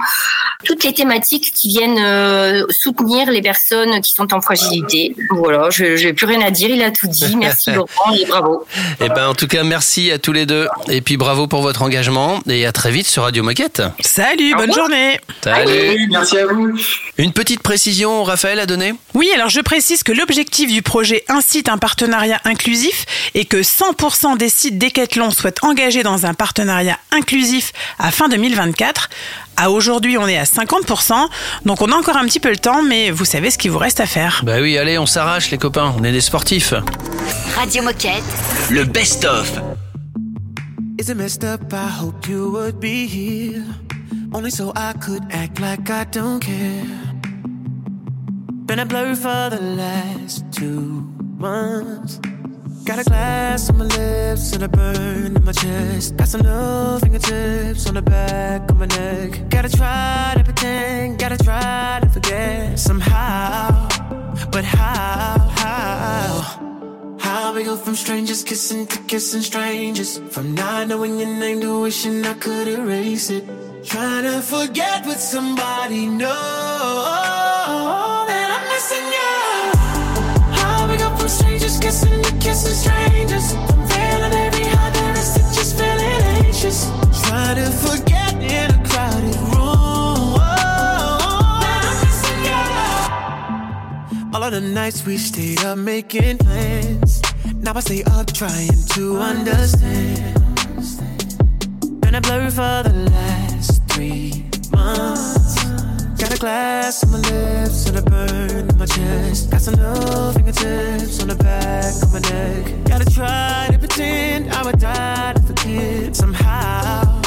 Toutes 0.65 0.83
les 0.83 0.93
thématiques 0.93 1.53
qui 1.53 1.69
viennent 1.69 1.99
euh, 1.99 2.65
soutenir 2.69 3.31
les 3.31 3.41
personnes 3.41 4.01
qui 4.01 4.11
sont 4.11 4.33
en 4.33 4.41
fragilité. 4.41 5.15
Voilà, 5.29 5.69
je 5.69 6.05
n'ai 6.05 6.13
plus 6.13 6.25
rien 6.25 6.41
à 6.41 6.51
dire, 6.51 6.69
il 6.69 6.83
a 6.83 6.91
tout 6.91 7.07
dit. 7.07 7.37
Merci 7.37 7.71
Laurent 7.73 8.13
et 8.13 8.25
bravo. 8.25 8.65
Eh 8.99 9.07
ben, 9.07 9.29
en 9.29 9.35
tout 9.35 9.47
cas, 9.47 9.63
merci 9.63 10.11
à 10.11 10.19
tous 10.19 10.33
les 10.33 10.45
deux. 10.45 10.67
Et 10.89 11.01
puis 11.01 11.15
bravo 11.15 11.47
pour 11.47 11.61
votre 11.61 11.81
engagement. 11.81 12.41
Et 12.47 12.65
à 12.65 12.73
très 12.73 12.91
vite 12.91 13.07
sur 13.07 13.23
Radio 13.23 13.41
Moquette. 13.41 13.81
Salut, 14.01 14.53
bonne 14.55 14.73
journée. 14.73 15.19
Salut. 15.41 16.07
Merci 16.11 16.37
à 16.37 16.45
vous. 16.47 16.77
Une 17.17 17.31
petite 17.31 17.61
précision, 17.61 18.23
Raphaël 18.23 18.59
a 18.59 18.65
donné 18.65 18.93
Oui, 19.13 19.31
alors 19.33 19.49
je 19.49 19.61
précise 19.61 20.03
que 20.03 20.11
l'objectif 20.11 20.71
du 20.71 20.81
projet 20.81 21.23
incite 21.29 21.69
un 21.69 21.77
partenariat 21.77 22.41
inclusif 22.43 23.05
et 23.33 23.45
que 23.45 23.57
100% 23.57 24.37
des 24.37 24.49
sites 24.49 24.77
Decathlon 24.77 25.31
souhaitent 25.31 25.63
engager 25.63 26.03
dans 26.03 26.25
un 26.25 26.33
partenariat 26.33 26.97
inclusif 27.11 27.71
à 27.97 28.11
fin 28.11 28.27
2024. 28.27 29.09
À 29.61 29.71
aujourd'hui, 29.71 30.17
on 30.17 30.25
est 30.25 30.37
à 30.37 30.45
50%, 30.45 31.27
donc 31.65 31.81
on 31.81 31.91
a 31.91 31.95
encore 31.95 32.15
un 32.15 32.23
petit 32.23 32.39
peu 32.39 32.49
le 32.49 32.55
temps, 32.55 32.81
mais 32.81 33.11
vous 33.11 33.25
savez 33.25 33.51
ce 33.51 33.57
qu'il 33.57 33.71
vous 33.71 33.77
reste 33.77 33.99
à 33.99 34.05
faire. 34.05 34.41
Bah 34.45 34.61
oui, 34.61 34.77
allez, 34.77 34.97
on 34.97 35.05
s'arrache 35.05 35.51
les 35.51 35.57
copains, 35.57 35.93
on 35.99 36.03
est 36.05 36.13
des 36.13 36.21
sportifs. 36.21 36.73
Radio 37.57 37.83
Moquette. 37.83 38.23
Le 38.69 38.85
best-of. 38.85 39.61
Is 40.97 41.09
it 41.09 41.17
messed 41.17 41.43
up? 41.43 41.73
I 41.73 41.89
hope 42.01 42.25
you 42.29 42.49
would 42.53 42.79
be 42.79 43.05
here. 43.05 43.65
Only 44.33 44.49
so 44.49 44.71
I 44.77 44.93
could 44.93 45.23
act 45.29 45.59
like 45.59 45.89
I 45.89 46.05
don't 46.09 46.39
care. 46.39 46.85
Been 48.65 48.79
a 48.79 48.85
blur 48.85 49.13
for 49.13 49.49
the 49.49 49.61
last 49.61 50.45
two 50.53 51.03
months. 51.37 52.21
Got 52.89 52.97
a 52.97 53.03
glass 53.03 53.69
on 53.69 53.77
my 53.77 53.85
lips 53.85 54.51
and 54.53 54.63
a 54.63 54.67
burn 54.67 55.35
in 55.37 55.43
my 55.43 55.51
chest. 55.51 56.17
Got 56.17 56.27
some 56.27 56.41
new 56.41 56.97
fingertips 56.97 57.87
on 57.87 57.93
the 57.93 58.01
back 58.01 58.67
of 58.71 58.77
my 58.77 58.87
neck. 58.87 59.47
Gotta 59.47 59.69
try 59.69 60.33
to 60.35 60.43
pretend, 60.43 61.19
gotta 61.19 61.37
try 61.37 61.99
to 62.01 62.09
forget 62.09 62.79
somehow. 62.79 63.87
But 64.51 64.65
how, 64.65 65.37
how? 65.61 67.17
How 67.19 67.53
we 67.53 67.63
go 67.63 67.77
from 67.77 67.95
strangers 67.95 68.43
kissing 68.43 68.87
to 68.87 68.97
kissing 69.03 69.41
strangers? 69.41 70.17
From 70.31 70.55
not 70.55 70.87
knowing 70.87 71.19
your 71.19 71.29
name 71.29 71.61
to 71.61 71.81
wishing 71.81 72.25
I 72.25 72.33
could 72.33 72.67
erase 72.67 73.29
it. 73.29 73.47
Trying 73.85 74.23
to 74.23 74.41
forget 74.41 75.05
with 75.05 75.19
somebody, 75.19 76.07
no. 76.07 76.33
That 78.29 78.49
I'm 78.55 78.65
missing 78.73 79.07
you. 79.17 79.35
How 80.57 80.89
we 80.89 80.97
go 80.97 81.15
from 81.17 81.29
strangers 81.29 81.77
kissing 81.77 82.28
kissing 82.49 82.77
strangers? 82.83 83.51
From 83.53 83.81
feeling 83.87 84.33
every 84.45 84.65
high 84.73 84.89
there 84.89 85.17
is 85.21 85.33
to 85.33 85.41
just 85.57 85.77
feeling 85.77 86.21
anxious. 86.41 86.79
Trying 87.27 87.57
to 87.61 87.69
forget 87.85 88.33
in 88.55 88.67
a 88.77 88.79
crowded 88.89 89.37
room. 89.51 90.33
That 91.61 91.81
I'm 91.89 91.97
missing 92.05 92.41
you. 92.49 94.33
All 94.33 94.43
of 94.43 94.51
the 94.51 94.61
nights 94.61 95.05
we 95.05 95.17
stayed 95.17 95.63
up 95.63 95.77
making 95.77 96.37
plans. 96.39 97.21
Now 97.55 97.73
I 97.75 97.81
stay 97.81 98.03
up 98.03 98.27
trying 98.33 98.79
to 98.95 99.03
understand. 99.17 100.33
Been 102.01 102.15
a 102.15 102.21
blur 102.21 102.49
for 102.49 102.89
the 102.89 103.09
last 103.11 103.83
three 103.89 104.45
months. 104.71 105.48
Got 106.29 106.37
a 106.37 106.41
glass 106.41 107.03
on 107.03 107.09
my 107.09 107.17
lips 107.17 107.87
and 107.87 107.97
a 107.97 108.03
burn 108.03 108.69
in 108.69 108.77
my 108.77 108.85
chest. 108.85 109.49
Got 109.49 109.61
some 109.61 109.73
new 109.73 110.31
fingertips 110.33 111.19
on 111.23 111.27
the 111.29 111.35
back 111.35 111.91
of 112.03 112.13
my 112.13 112.19
neck. 112.19 112.85
Gotta 112.85 113.05
try 113.05 113.67
to 113.71 113.79
pretend 113.79 114.53
I 114.53 114.63
would 114.63 114.77
die 114.77 115.33
to 115.33 115.41
forget 115.41 116.15
somehow. 116.15 117.19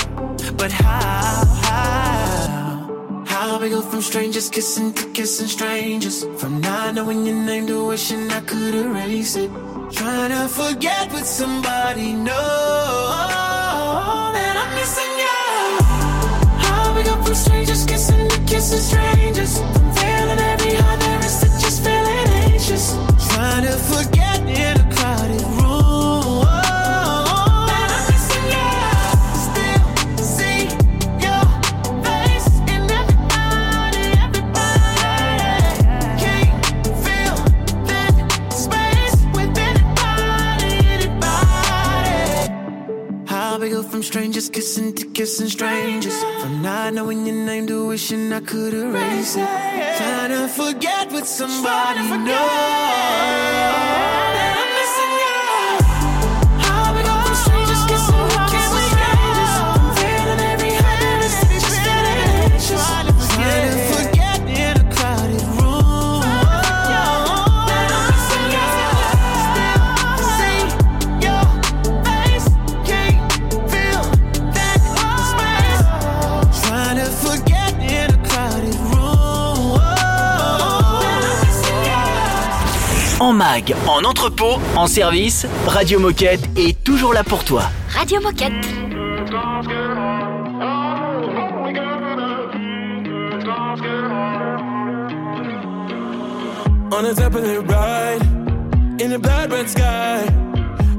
But 0.56 0.70
how, 0.70 1.44
how? 1.66 3.24
How 3.26 3.58
we 3.58 3.70
go 3.70 3.80
from 3.82 4.02
strangers 4.02 4.48
kissing 4.48 4.92
to 4.92 5.10
kissing 5.10 5.48
strangers? 5.48 6.24
From 6.38 6.60
not 6.60 6.94
knowing 6.94 7.26
your 7.26 7.34
name 7.34 7.66
to 7.66 7.84
wishing 7.84 8.30
I 8.30 8.40
could 8.42 8.72
erase 8.72 9.34
it. 9.34 9.50
Trying 9.90 10.30
to 10.30 10.46
forget 10.46 11.12
with 11.12 11.26
somebody, 11.26 12.12
no. 12.12 12.40
That 14.32 14.56
I'm 14.62 14.74
missing 14.76 15.18
you 15.18 15.21
from 17.24 17.34
strangers, 17.34 17.84
kissing 17.84 18.28
the 18.28 18.38
kissing 18.46 18.78
strangers. 18.78 19.58
I'm 19.58 19.92
feeling 19.94 20.38
every 20.38 20.74
heart 20.74 21.00
that 21.00 21.24
is 21.24 21.40
just 21.62 21.82
feeling 21.84 22.28
anxious. 22.50 22.96
Trying 23.28 23.64
to 23.64 23.72
forget. 23.72 24.31
Strangers 44.12 44.50
kissing 44.50 44.92
to 44.92 45.06
kissing 45.06 45.48
strangers. 45.48 46.22
From 46.42 46.60
not 46.60 46.92
knowing 46.92 47.24
your 47.24 47.34
name 47.34 47.66
to 47.68 47.86
wishing 47.86 48.30
I 48.30 48.40
could 48.40 48.74
erase 48.74 49.36
it. 49.36 49.48
Trying 49.96 50.32
to 50.32 50.48
forget 50.48 51.10
with 51.10 51.26
somebody, 51.26 52.00
no. 52.18 52.42
En 83.22 83.34
mag, 83.34 83.72
en 83.86 84.02
entrepôt, 84.02 84.58
en 84.74 84.88
service, 84.88 85.46
Radio 85.68 86.00
Moquette 86.00 86.42
est 86.56 86.82
toujours 86.82 87.14
là 87.14 87.22
pour 87.22 87.44
toi. 87.44 87.62
Radio 87.88 88.20
Moquette. 88.20 88.52
On 96.90 97.02
the 97.04 97.14
top 97.14 97.36
of 97.36 97.44
the 97.44 97.60
ride, 97.68 98.22
in 99.00 99.10
the 99.10 99.20
blood 99.20 99.52
red 99.52 99.70
sky. 99.70 100.24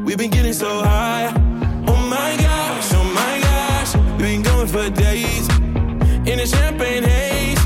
We've 0.06 0.18
been 0.18 0.32
getting 0.32 0.54
so 0.54 0.82
high. 0.82 1.30
Oh 1.88 1.98
my 2.08 2.38
gosh, 2.38 2.94
oh 2.94 3.04
my 3.04 3.42
gosh. 3.42 3.96
We've 4.18 4.42
been 4.42 4.44
going 4.44 4.68
for 4.68 4.90
days. 4.90 5.50
In 6.26 6.40
a 6.40 6.48
champagne 6.48 7.04
haze. 7.04 7.60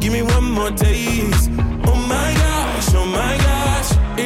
Give 0.00 0.14
me 0.14 0.22
one 0.22 0.50
more 0.50 0.70
taste. 0.70 1.50
Cause 4.12 4.20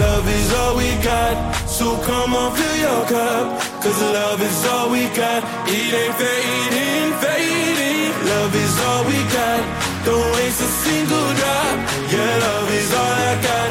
love 0.00 0.28
is 0.28 0.52
all 0.54 0.76
we 0.76 0.90
got. 1.02 1.36
So 1.68 1.96
come 1.98 2.34
on 2.34 2.52
fill 2.56 2.76
your 2.76 3.04
cup, 3.06 3.60
'cause 3.80 4.00
love 4.00 4.42
is 4.42 4.66
all 4.72 4.88
we 4.90 5.04
got. 5.20 5.42
It 5.66 5.94
ain't 6.02 6.14
fading, 6.20 7.12
fading. 7.24 8.12
Love 8.32 8.54
is 8.64 8.74
all 8.86 9.04
we 9.04 9.18
got. 9.38 9.60
Don't 10.04 10.30
waste 10.36 10.60
a 10.60 10.70
single 10.84 11.28
drop. 11.40 11.76
Yeah, 12.12 12.34
love 12.46 12.70
is 12.80 12.90
all 13.00 13.16
I 13.30 13.32
got. 13.48 13.70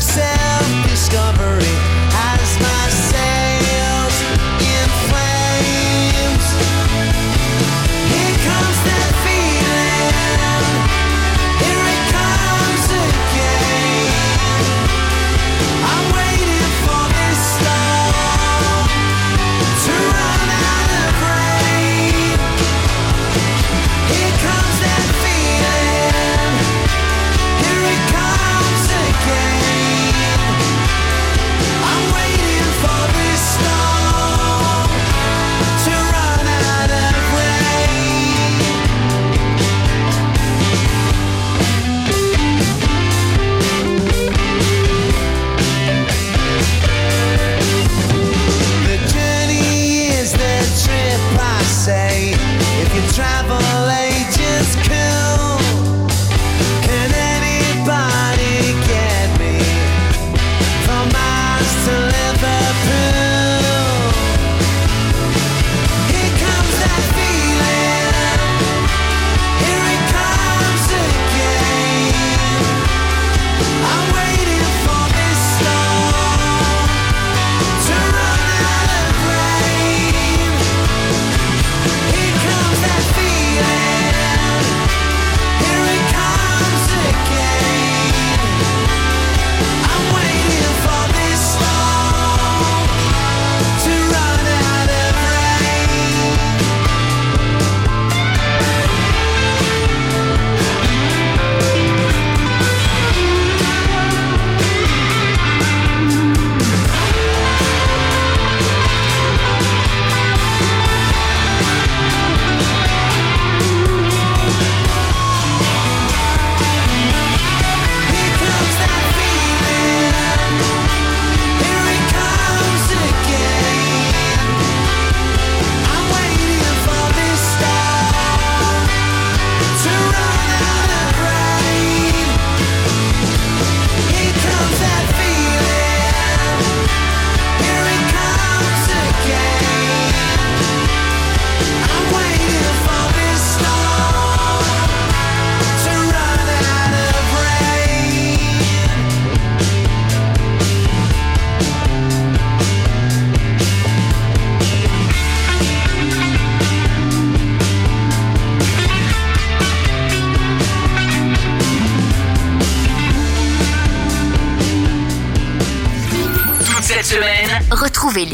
Self-discovery 0.00 1.49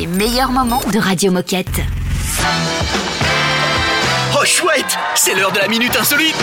les 0.07 0.17
meilleurs 0.17 0.51
moments 0.51 0.83
de 0.93 0.99
Radio 0.99 1.31
Moquette. 1.33 1.81
oh 4.39 4.45
chouette, 4.45 4.97
c'est 5.15 5.35
l'heure 5.35 5.53
de 5.53 5.59
la 5.59 5.69
minute 5.69 5.97
insolite. 5.97 6.37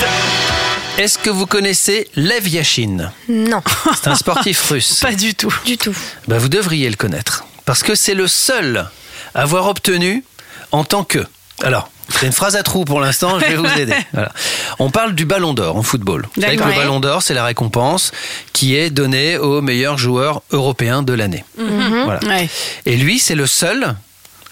Est-ce 0.98 1.18
que 1.18 1.30
vous 1.30 1.46
connaissez 1.46 2.08
Lev 2.16 2.48
Yashin? 2.48 3.12
Non, 3.30 3.62
C'est 3.96 4.08
un 4.10 4.16
sportif 4.16 4.70
russe. 4.70 5.00
Pas 5.02 5.14
du 5.14 5.34
tout. 5.36 5.54
du 5.66 5.78
tout. 5.78 5.96
Bah, 6.28 6.38
vous 6.38 6.50
devriez 6.50 6.90
le 6.90 6.96
connaître. 6.96 7.46
Parce 7.66 7.84
que 7.84 7.96
c'est 7.96 8.14
le 8.14 8.28
seul 8.28 8.86
à 9.34 9.42
avoir 9.42 9.68
obtenu 9.68 10.24
en 10.72 10.84
tant 10.84 11.04
que. 11.04 11.26
Alors, 11.64 11.90
c'est 12.10 12.26
une 12.26 12.32
phrase 12.32 12.56
à 12.56 12.64
trous 12.64 12.86
pour 12.86 13.00
l'instant, 13.00 13.40
je 13.40 13.46
vais 13.46 13.56
vous 13.56 13.80
aider. 13.80 13.94
Voilà. 14.14 14.32
On 14.80 14.90
parle 14.90 15.14
du 15.16 15.26
ballon 15.26 15.54
d'or 15.54 15.76
en 15.78 15.84
football. 15.84 16.28
Vous 16.36 16.42
savez 16.42 16.58
que 16.58 16.64
le 16.64 16.74
ballon 16.76 17.00
d'or, 17.00 17.22
c'est 17.22 17.34
la 17.34 17.46
récompense 17.46 18.12
qui 18.54 18.76
est 18.76 18.90
donnée 18.90 19.38
aux 19.38 19.62
meilleurs 19.62 19.98
joueurs 19.98 20.42
européens 20.52 21.02
de 21.04 21.14
l'année. 21.14 21.44
Voilà. 21.58 22.20
Ouais, 22.28 22.50
Et 22.86 22.96
lui, 22.96 23.20
c'est 23.20 23.36
le 23.36 23.48
seul 23.48 23.96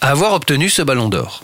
à 0.01 0.09
avoir 0.11 0.33
obtenu 0.33 0.69
ce 0.69 0.81
ballon 0.81 1.09
d'or. 1.09 1.43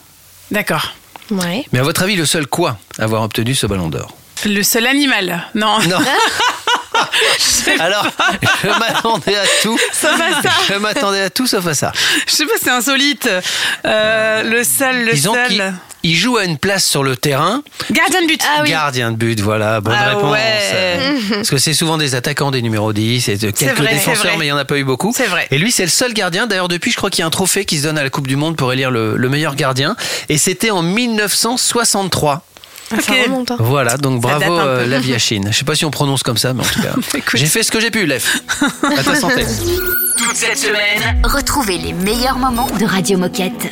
d'accord. 0.51 0.93
Ouais. 1.29 1.65
Mais 1.73 1.79
à 1.79 1.83
votre 1.83 2.03
avis, 2.03 2.15
le 2.15 2.25
seul 2.25 2.47
quoi 2.47 2.77
à 2.97 3.03
avoir 3.03 3.21
obtenu 3.21 3.53
ce 3.53 3.67
ballon 3.67 3.89
d'or? 3.89 4.13
Le 4.45 4.63
seul 4.63 4.87
animal. 4.87 5.43
Non. 5.55 5.79
Non. 5.89 5.97
Alors, 7.79 8.07
je 8.63 8.67
m'attendais 8.69 9.35
à 9.35 9.43
tout. 9.61 9.77
Ça 9.91 10.11
va 10.15 10.41
ça. 10.41 10.49
Je 10.67 10.73
m'attendais 10.75 11.21
à 11.21 11.29
tout 11.29 11.45
sauf 11.47 11.65
à 11.67 11.73
ça. 11.73 11.91
Je 12.27 12.31
sais 12.33 12.45
pas, 12.45 12.53
c'est 12.61 12.69
insolite. 12.69 13.29
Euh, 13.85 14.43
le 14.43 14.63
seul, 14.63 15.05
le 15.05 15.13
Disons 15.13 15.33
seul. 15.33 15.73
Il 16.03 16.15
joue 16.15 16.37
à 16.37 16.45
une 16.45 16.57
place 16.57 16.85
sur 16.85 17.03
le 17.03 17.15
terrain. 17.15 17.63
Gardien 17.91 18.21
de 18.21 18.27
but. 18.27 18.41
Ah 18.45 18.61
oui. 18.63 18.69
Gardien 18.69 19.11
de 19.11 19.17
but, 19.17 19.39
voilà, 19.39 19.81
bonne 19.81 19.95
Ah 19.97 20.09
réponse. 20.15 20.31
ouais. 20.31 21.17
Parce 21.31 21.49
que 21.49 21.57
c'est 21.57 21.73
souvent 21.73 21.97
des 21.97 22.15
attaquants 22.15 22.51
des 22.51 22.61
numéros 22.61 22.93
10 22.93 23.27
et 23.29 23.37
de 23.37 23.51
quelques 23.51 23.77
vrai, 23.77 23.93
défenseurs, 23.93 24.37
mais 24.37 24.45
il 24.45 24.49
n'y 24.49 24.51
en 24.53 24.57
a 24.57 24.65
pas 24.65 24.77
eu 24.77 24.83
beaucoup. 24.83 25.13
C'est 25.15 25.27
vrai. 25.27 25.47
Et 25.51 25.57
lui, 25.57 25.71
c'est 25.71 25.83
le 25.83 25.89
seul 25.89 26.13
gardien. 26.13 26.47
D'ailleurs, 26.47 26.67
depuis, 26.67 26.91
je 26.91 26.97
crois 26.97 27.09
qu'il 27.09 27.19
y 27.19 27.23
a 27.23 27.27
un 27.27 27.31
trophée 27.31 27.65
qui 27.65 27.77
se 27.79 27.83
donne 27.83 27.97
à 27.97 28.03
la 28.03 28.09
Coupe 28.09 28.27
du 28.27 28.35
Monde 28.35 28.55
pour 28.55 28.71
élire 28.71 28.91
le, 28.91 29.17
le 29.17 29.29
meilleur 29.29 29.55
gardien. 29.55 29.95
Et 30.29 30.37
c'était 30.37 30.71
en 30.71 30.81
1963. 30.81 32.43
Ah, 32.89 32.95
Ça 33.01 33.11
Ok. 33.11 33.17
remonte. 33.25 33.51
hein. 33.51 33.57
Voilà, 33.59 33.97
donc 33.97 34.21
Ça 34.23 34.37
bravo 34.37 34.59
euh, 34.59 34.85
Laviachine. 34.87 35.49
Je 35.51 35.57
sais 35.57 35.65
pas 35.65 35.75
si 35.75 35.83
on 35.83 35.91
prononce 35.91 36.23
comme 36.23 36.37
ça, 36.37 36.53
mais 36.53 36.61
en 36.61 36.65
tout 36.65 36.81
cas, 36.81 36.93
j'ai 37.33 37.45
fait 37.47 37.63
ce 37.63 37.71
que 37.71 37.79
j'ai 37.81 37.91
pu, 37.91 38.05
Lev. 38.05 38.23
À 38.83 39.03
ta 39.03 39.15
santé. 39.15 39.45
Toute 40.17 40.35
cette 40.35 40.57
semaine, 40.57 41.21
Retrouvez 41.23 41.77
les 41.77 41.91
meilleurs 41.93 42.37
moments 42.37 42.69
de 42.79 42.85
Radio 42.85 43.17
Moquette. 43.17 43.69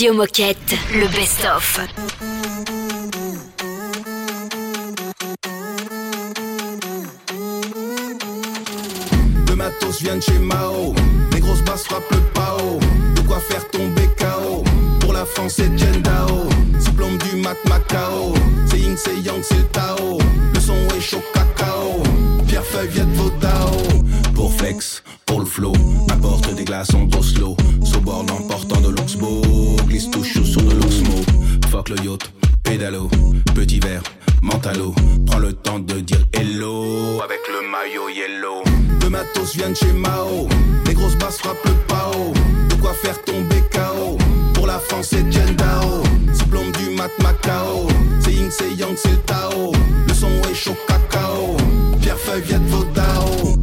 Le 0.00 1.08
best-of. 1.08 1.80
Le 9.48 9.56
matos 9.56 10.00
vient 10.00 10.20
chez 10.20 10.38
Mao. 10.38 10.94
Les 11.32 11.40
grosses 11.40 11.62
basses 11.62 11.82
frappent 11.82 12.12
le 12.12 12.20
pao. 12.32 12.78
De 13.16 13.22
quoi 13.22 13.40
faire 13.40 13.68
tomber 13.70 14.08
KO. 14.16 14.62
Pour 15.00 15.12
la 15.14 15.24
France, 15.24 15.54
c'est 15.56 15.74
Dao. 16.02 16.48
Diplôme 16.78 17.18
du 17.18 17.36
mat 17.38 17.56
Macao. 17.68 18.34
C'est 18.70 18.78
Ying, 18.78 18.96
c'est 18.96 19.18
Yang, 19.18 19.42
c'est 19.42 19.56
le 19.56 19.64
Tao. 19.64 20.18
Le 20.54 20.60
son 20.60 20.76
est 20.96 21.00
chaud 21.00 21.22
cacao. 21.34 22.04
Pierre 22.46 22.64
Feuille 22.64 22.88
vient 22.90 23.04
de. 23.04 24.32
Pour 24.32 24.54
flex, 24.54 25.02
pour 25.26 25.40
le 25.40 25.46
flow. 25.46 25.72
Apporte 26.08 26.54
des 26.54 26.64
glaçons 26.64 27.02
d'Oslo. 27.02 27.18
Sobord 27.18 27.27
Vient 39.54 39.70
de 39.70 39.74
chez 39.74 39.92
Mao. 39.92 40.46
Les 40.86 40.94
grosses 40.94 41.16
basses 41.16 41.38
frappent 41.38 41.64
le 41.64 41.72
pao. 41.86 42.32
De 42.68 42.74
quoi 42.74 42.92
faire 42.92 43.20
tomber 43.22 43.62
KO. 43.72 44.18
Pour 44.52 44.66
la 44.66 44.78
France, 44.78 45.08
c'est 45.10 45.28
Dao. 45.56 46.02
Diplôme 46.32 46.70
du 46.72 46.90
mat 46.90 47.10
Macao. 47.22 47.88
C'est 48.20 48.32
Ying, 48.32 48.50
c'est 48.50 48.74
Yang, 48.74 48.96
c'est 48.96 49.10
le 49.10 49.16
Tao. 49.18 49.72
Le 50.06 50.14
son 50.14 50.28
est 50.50 50.54
chaud 50.54 50.76
cacao. 50.86 51.56
Pierre 52.00 52.18
Feuille 52.18 52.42
vient 52.42 52.60
de 52.60 52.68
Vodao. 52.68 53.57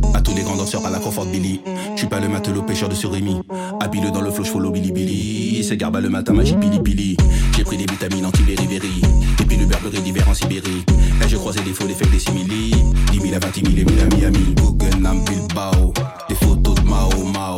Danseurs 0.66 0.88
à 0.88 0.90
la 0.90 0.98
confort 0.98 1.26
Billy. 1.26 1.62
Suis 1.96 2.08
pas 2.08 2.20
le 2.20 2.28
matelot 2.28 2.64
pêcheur 2.64 2.90
de 2.90 2.96
surimi. 2.96 3.40
Habile 3.80 4.12
dans 4.12 4.22
le 4.22 4.32
flow, 4.32 4.44
follow 4.44 4.72
Billy 4.72 4.92
Billy. 4.92 5.64
C'est 5.64 5.78
garba 5.78 6.02
le 6.02 6.10
matin, 6.10 6.34
magie 6.34 6.56
pili 6.56 6.80
pili. 6.80 7.18
J'ai 7.56 7.64
pris 7.64 7.78
des 7.78 7.86
vitamines 7.86 8.26
anti-beriberi. 8.26 9.04
Et 9.42 9.46
puis 9.46 9.58
le 9.58 9.68
berberie 9.68 10.02
d'hiver 10.02 10.28
en 10.28 10.34
Sibérie. 10.34 10.84
Là 11.20 11.28
j'ai 11.28 11.38
croisé 11.38 11.60
des 11.62 11.72
faux, 11.72 11.86
des 11.86 11.94
faits, 11.94 12.10
des 12.10 12.18
simili. 12.18 12.72
10 13.12 13.20
000 13.20 13.36
à 13.36 13.40
20 13.46 13.56
000 13.64 13.68
et 13.78 13.86
1000 13.86 14.00
à 14.00 14.16
Miami. 14.16 14.56
Guggenheim, 14.56 15.24
Bilbao. 15.26 15.94
Des 16.30 16.36
photos 16.36 16.74
de 16.74 16.82
Mao 16.82 17.12
Mao. 17.32 17.58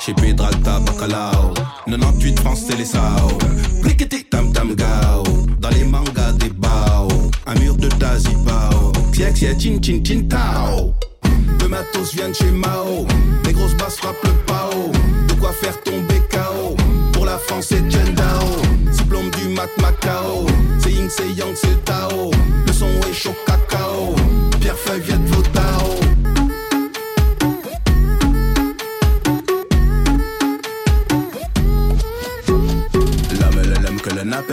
Chez 0.00 0.14
Pedralta, 0.14 0.80
Bacalao. 0.80 1.52
98 1.86 2.40
France, 2.40 2.62
c'est 2.66 2.78
les 2.78 2.86
Sao. 2.86 3.36
Briqueté, 3.82 4.24
tam 4.30 4.50
tam 4.54 4.74
gao. 4.74 5.24
Dans 5.60 5.68
les 5.68 5.84
mangas 5.84 6.32
des 6.38 6.48
bao. 6.48 7.08
Un 7.46 7.54
mur 7.60 7.76
de 7.76 7.88
Dazibao. 7.88 8.92
Xia 9.12 9.30
xia 9.32 9.54
chin 9.58 9.78
chin 9.78 10.02
chin 10.02 10.26
tao. 10.26 10.94
Le 11.66 11.70
matos 11.70 12.14
vient 12.14 12.28
de 12.28 12.32
chez 12.32 12.52
Mao. 12.52 13.08
Les 13.44 13.52
grosses 13.52 13.74
basses 13.74 13.96
frappent 13.96 14.22
le 14.22 14.30
pao. 14.46 14.92
De 15.26 15.32
quoi 15.34 15.50
faire 15.50 15.76
tomber 15.82 16.22
KO. 16.30 16.76
Pour 17.12 17.26
la 17.26 17.38
France, 17.38 17.66
c'est 17.70 17.82
Dao. 17.88 18.46
Diplôme 18.92 19.30
du 19.30 19.48
mat 19.48 19.68
Macao. 19.80 20.46
C'est 20.78 20.92
Ying, 20.92 21.08
c'est 21.10 21.28
Yang, 21.30 21.56
c'est 21.56 21.84
Tao. 21.84 22.30
Le 22.68 22.72
son 22.72 22.86
est 23.10 23.12
chaud 23.12 23.34
cacao. 23.44 24.14
Pierre 24.60 24.78
Feuille 24.78 25.00
vient 25.00 25.18
de 25.18 25.26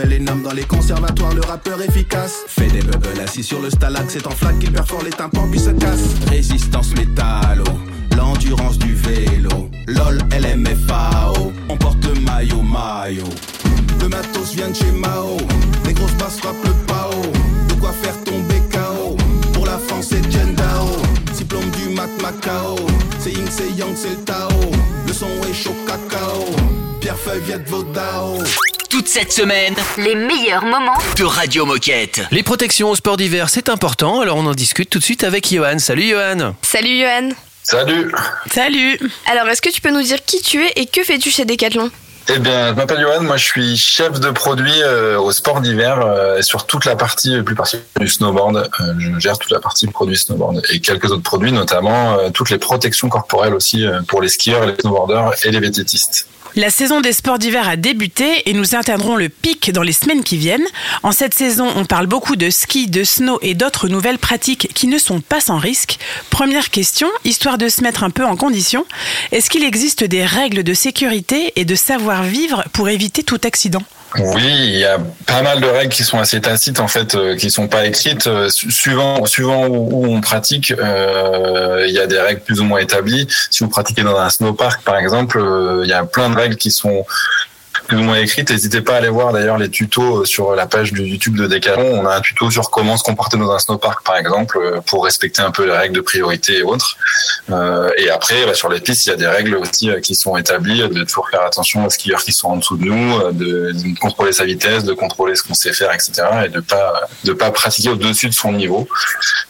les 0.06 0.18
noms 0.18 0.36
dans 0.36 0.52
les 0.52 0.64
conservatoires, 0.64 1.34
le 1.34 1.40
rappeur 1.42 1.80
efficace. 1.82 2.44
Fait 2.46 2.68
des 2.68 2.80
bubbles 2.80 3.20
assis 3.22 3.42
sur 3.42 3.60
le 3.60 3.70
stalag, 3.70 4.04
c'est 4.08 4.26
en 4.26 4.30
flaque 4.30 4.58
qu'il 4.58 4.72
perfore 4.72 5.02
les 5.02 5.10
tympans 5.10 5.48
puis 5.50 5.60
se 5.60 5.70
casse. 5.70 6.00
Résistance 6.28 6.94
métallo, 6.94 7.64
l'endurance 8.16 8.78
du 8.78 8.94
vélo. 8.94 9.70
LOL, 9.86 10.18
LMFAO, 10.32 11.52
on 11.68 11.76
porte 11.76 12.06
maillot, 12.20 12.62
maillot. 12.62 13.28
Le 14.00 14.08
matos 14.08 14.54
vient 14.54 14.70
de 14.70 14.74
chez 14.74 14.90
Mao, 14.92 15.36
les 15.86 15.92
grosses 15.92 16.14
basses 16.14 16.38
frappent 16.38 16.64
le 16.64 16.72
pao. 16.86 17.10
De 17.68 17.74
quoi 17.74 17.92
faire 17.92 18.16
tomber 18.24 18.60
KO. 18.72 19.16
Pour 19.52 19.66
la 19.66 19.78
France, 19.78 20.08
c'est 20.10 20.22
Dao. 20.54 20.88
Diplôme 21.34 21.70
du 21.70 21.94
mat 21.94 22.10
Macao. 22.22 22.76
C'est 23.18 23.32
Ying, 23.32 23.48
c'est 23.48 23.70
Yang, 23.78 23.96
c'est 23.96 24.10
le 24.10 24.24
Tao. 24.24 24.48
Le 25.06 25.12
son 25.12 25.28
est 25.48 25.54
chaud 25.54 25.76
cacao. 25.86 26.44
Pierre 27.00 27.18
Feuille 27.18 27.42
vient 27.46 27.58
de 27.58 27.68
Vodao. 27.68 28.38
Toute 28.94 29.08
cette 29.08 29.32
semaine 29.32 29.74
Les 29.98 30.14
meilleurs 30.14 30.64
moments 30.64 30.96
de 31.18 31.24
Radio 31.24 31.66
Moquette. 31.66 32.20
Les 32.30 32.44
protections 32.44 32.90
au 32.90 32.94
sport 32.94 33.16
d'hiver, 33.16 33.50
c'est 33.50 33.68
important, 33.68 34.20
alors 34.20 34.36
on 34.36 34.46
en 34.46 34.54
discute 34.54 34.88
tout 34.88 35.00
de 35.00 35.04
suite 35.04 35.24
avec 35.24 35.52
Johan. 35.52 35.80
Salut 35.80 36.10
Johan 36.10 36.54
Salut 36.62 37.00
Johan. 37.00 37.30
Salut. 37.64 38.14
Salut. 38.52 39.00
Alors, 39.26 39.48
est-ce 39.48 39.60
que 39.60 39.70
tu 39.70 39.80
peux 39.80 39.90
nous 39.90 40.02
dire 40.02 40.24
qui 40.24 40.40
tu 40.42 40.64
es 40.64 40.72
et 40.76 40.86
que 40.86 41.02
fais-tu 41.02 41.30
chez 41.30 41.44
Decathlon? 41.44 41.90
Eh 42.28 42.38
bien, 42.38 42.68
je 42.68 42.74
m'appelle 42.74 43.00
Johan, 43.00 43.22
moi 43.22 43.36
je 43.36 43.44
suis 43.44 43.76
chef 43.76 44.20
de 44.20 44.30
produit 44.30 44.80
euh, 44.84 45.18
au 45.18 45.32
sport 45.32 45.60
d'hiver 45.60 46.00
euh, 46.00 46.38
et 46.38 46.42
sur 46.42 46.64
toute 46.64 46.84
la 46.84 46.94
partie, 46.94 47.34
euh, 47.34 47.42
plus 47.42 47.56
particulièrement 47.56 48.00
du 48.00 48.08
snowboard. 48.08 48.56
Euh, 48.80 48.94
je 48.98 49.18
gère 49.18 49.38
toute 49.40 49.50
la 49.50 49.58
partie 49.58 49.88
produit 49.88 50.16
snowboard 50.16 50.62
et 50.70 50.78
quelques 50.78 51.10
autres 51.10 51.24
produits, 51.24 51.50
notamment 51.50 52.16
euh, 52.16 52.30
toutes 52.30 52.50
les 52.50 52.58
protections 52.58 53.08
corporelles 53.08 53.54
aussi 53.54 53.84
euh, 53.84 54.02
pour 54.06 54.22
les 54.22 54.28
skieurs, 54.28 54.66
les 54.66 54.76
snowboarders 54.80 55.32
et 55.44 55.50
les 55.50 55.58
vététistes. 55.58 56.28
La 56.56 56.70
saison 56.70 57.00
des 57.00 57.12
sports 57.12 57.40
d'hiver 57.40 57.68
a 57.68 57.74
débuté 57.74 58.48
et 58.48 58.52
nous 58.52 58.76
atteindrons 58.76 59.16
le 59.16 59.28
pic 59.28 59.72
dans 59.72 59.82
les 59.82 59.92
semaines 59.92 60.22
qui 60.22 60.36
viennent. 60.36 60.66
En 61.02 61.10
cette 61.10 61.34
saison, 61.34 61.66
on 61.74 61.84
parle 61.84 62.06
beaucoup 62.06 62.36
de 62.36 62.48
ski, 62.48 62.86
de 62.86 63.02
snow 63.02 63.40
et 63.42 63.54
d'autres 63.54 63.88
nouvelles 63.88 64.18
pratiques 64.18 64.68
qui 64.72 64.86
ne 64.86 64.98
sont 64.98 65.20
pas 65.20 65.40
sans 65.40 65.58
risque. 65.58 65.98
Première 66.30 66.70
question, 66.70 67.08
histoire 67.24 67.58
de 67.58 67.68
se 67.68 67.82
mettre 67.82 68.04
un 68.04 68.10
peu 68.10 68.24
en 68.24 68.36
condition, 68.36 68.86
est-ce 69.32 69.50
qu'il 69.50 69.64
existe 69.64 70.04
des 70.04 70.24
règles 70.24 70.62
de 70.62 70.74
sécurité 70.74 71.52
et 71.56 71.64
de 71.64 71.74
savoir-vivre 71.74 72.62
pour 72.72 72.88
éviter 72.88 73.24
tout 73.24 73.40
accident? 73.42 73.82
Oui, 74.18 74.42
il 74.44 74.78
y 74.78 74.84
a 74.84 74.98
pas 75.26 75.42
mal 75.42 75.60
de 75.60 75.66
règles 75.66 75.92
qui 75.92 76.04
sont 76.04 76.18
assez 76.18 76.40
tacites 76.40 76.78
en 76.80 76.88
fait, 76.88 77.14
euh, 77.14 77.36
qui 77.36 77.50
sont 77.50 77.66
pas 77.68 77.84
écrites. 77.86 78.26
Euh, 78.26 78.48
su- 78.48 78.70
suivant 78.70 79.24
suivant 79.26 79.66
où, 79.66 80.06
on 80.06 80.20
pratique, 80.20 80.70
euh, 80.72 81.84
il 81.88 81.92
y 81.94 81.98
a 81.98 82.06
des 82.06 82.20
règles 82.20 82.40
plus 82.40 82.60
ou 82.60 82.64
moins 82.64 82.78
établies. 82.80 83.26
Si 83.50 83.64
vous 83.64 83.70
pratiquez 83.70 84.02
dans 84.02 84.16
un 84.16 84.30
snowpark 84.30 84.82
par 84.84 84.96
exemple, 84.98 85.42
il 85.82 85.88
y 85.88 85.92
a 85.92 86.04
plein 86.04 86.30
de 86.30 86.36
règles 86.36 86.56
qui 86.56 86.70
sont 86.70 87.04
plus 87.86 87.98
ou 87.98 88.02
moins 88.02 88.16
écrites. 88.16 88.50
N'hésitez 88.50 88.80
pas 88.80 88.94
à 88.94 88.96
aller 88.96 89.08
voir 89.08 89.32
d'ailleurs 89.32 89.58
les 89.58 89.68
tutos 89.68 90.22
euh, 90.22 90.24
sur 90.24 90.54
la 90.54 90.66
page 90.66 90.92
du 90.92 91.02
YouTube 91.02 91.36
de 91.36 91.46
Decathlon. 91.46 92.00
On 92.00 92.06
a 92.06 92.16
un 92.16 92.20
tuto 92.20 92.50
sur 92.50 92.70
comment 92.70 92.96
se 92.96 93.02
comporter 93.02 93.36
dans 93.36 93.50
un 93.50 93.58
snowpark 93.58 94.04
par 94.04 94.16
exemple 94.16 94.58
euh, 94.58 94.80
pour 94.80 95.04
respecter 95.04 95.42
un 95.42 95.50
peu 95.50 95.66
les 95.66 95.76
règles 95.76 95.94
de 95.94 96.00
priorité 96.00 96.58
et 96.58 96.62
autres. 96.62 96.96
Euh, 97.50 97.90
et 97.96 98.10
après, 98.10 98.46
bah, 98.46 98.54
sur 98.54 98.68
les 98.68 98.80
pistes, 98.80 99.06
il 99.06 99.10
y 99.10 99.12
a 99.12 99.16
des 99.16 99.26
règles 99.26 99.56
aussi 99.56 99.90
qui 100.02 100.14
sont 100.14 100.36
établies, 100.36 100.88
de 100.88 101.04
toujours 101.04 101.28
faire 101.28 101.42
attention 101.42 101.84
aux 101.84 101.90
skieurs 101.90 102.22
qui 102.22 102.32
sont 102.32 102.48
en 102.48 102.56
dessous 102.56 102.76
de 102.76 102.84
nous, 102.84 103.32
de, 103.32 103.72
de 103.72 103.98
contrôler 103.98 104.32
sa 104.32 104.44
vitesse, 104.44 104.84
de 104.84 104.94
contrôler 104.94 105.34
ce 105.36 105.42
qu'on 105.42 105.54
sait 105.54 105.72
faire, 105.72 105.92
etc. 105.92 106.22
Et 106.46 106.48
de 106.48 106.60
pas 106.60 107.08
de 107.24 107.32
pas 107.32 107.50
pratiquer 107.50 107.90
au-dessus 107.90 108.28
de 108.28 108.34
son 108.34 108.52
niveau 108.52 108.88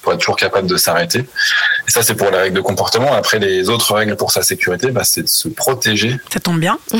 pour 0.02 0.12
être 0.12 0.20
toujours 0.20 0.36
capable 0.36 0.68
de 0.68 0.76
s'arrêter. 0.76 1.20
Et 1.20 1.90
ça, 1.90 2.02
c'est 2.02 2.14
pour 2.14 2.30
les 2.30 2.38
règles 2.38 2.56
de 2.56 2.60
comportement. 2.60 3.12
Après, 3.14 3.38
les 3.38 3.68
autres 3.68 3.94
règles 3.94 4.16
pour 4.16 4.32
sa 4.32 4.42
sécurité, 4.42 4.90
bah, 4.90 5.02
c'est 5.04 5.22
de 5.22 5.28
se 5.28 5.48
protéger. 5.48 6.18
Ça 6.32 6.40
tombe 6.40 6.58
bien. 6.58 6.78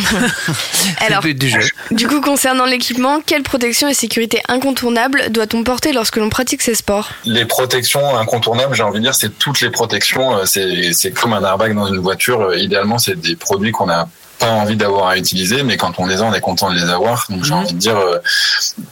Alors, 1.07 1.24
but 1.25 1.35
du 1.39 1.49
jeu. 1.49 1.61
du 1.91 2.07
coup, 2.07 2.21
concernant 2.21 2.67
l'équipement, 2.67 3.21
quelle 3.25 3.43
protection 3.43 3.89
et 3.89 3.95
sécurité 3.95 4.41
incontournable 4.49 5.31
doit-on 5.31 5.65
porter 5.65 5.93
lorsque 5.93 6.17
l'on 6.17 6.29
pratique 6.29 6.63
ces 6.63 6.75
sports? 6.75 7.11
Les 7.25 7.45
protections 7.47 8.17
incontournables, 8.17 8.75
j'ai 8.75 8.83
envie 8.83 8.99
de 8.99 9.05
dire, 9.05 9.15
c'est 9.15 9.37
toutes 9.39 9.61
les 9.61 9.71
protections. 9.71 10.37
Euh, 10.37 10.45
C'est 10.45 10.93
c'est 10.93 11.13
comme 11.13 11.33
un 11.33 11.43
airbag 11.43 11.75
dans 11.75 11.87
une 11.87 11.99
voiture. 12.01 12.41
Euh, 12.43 12.57
Idéalement, 12.59 12.99
c'est 12.99 13.19
des 13.19 13.37
produits 13.37 13.73
qu'on 13.73 13.89
a 13.89 14.09
pas 14.45 14.53
envie 14.53 14.77
d'avoir 14.77 15.09
à 15.09 15.17
utiliser, 15.17 15.63
mais 15.63 15.77
quand 15.77 15.99
on 15.99 16.07
les 16.07 16.21
a, 16.21 16.25
on 16.25 16.35
est 16.35 16.41
content 16.41 16.71
de 16.71 16.77
les 16.77 16.91
avoir. 16.91 17.27
Donc 17.31 17.45
j'ai 17.45 17.55
envie 17.55 17.73
de 17.73 17.79
dire, 17.79 17.97
euh, 17.97 18.19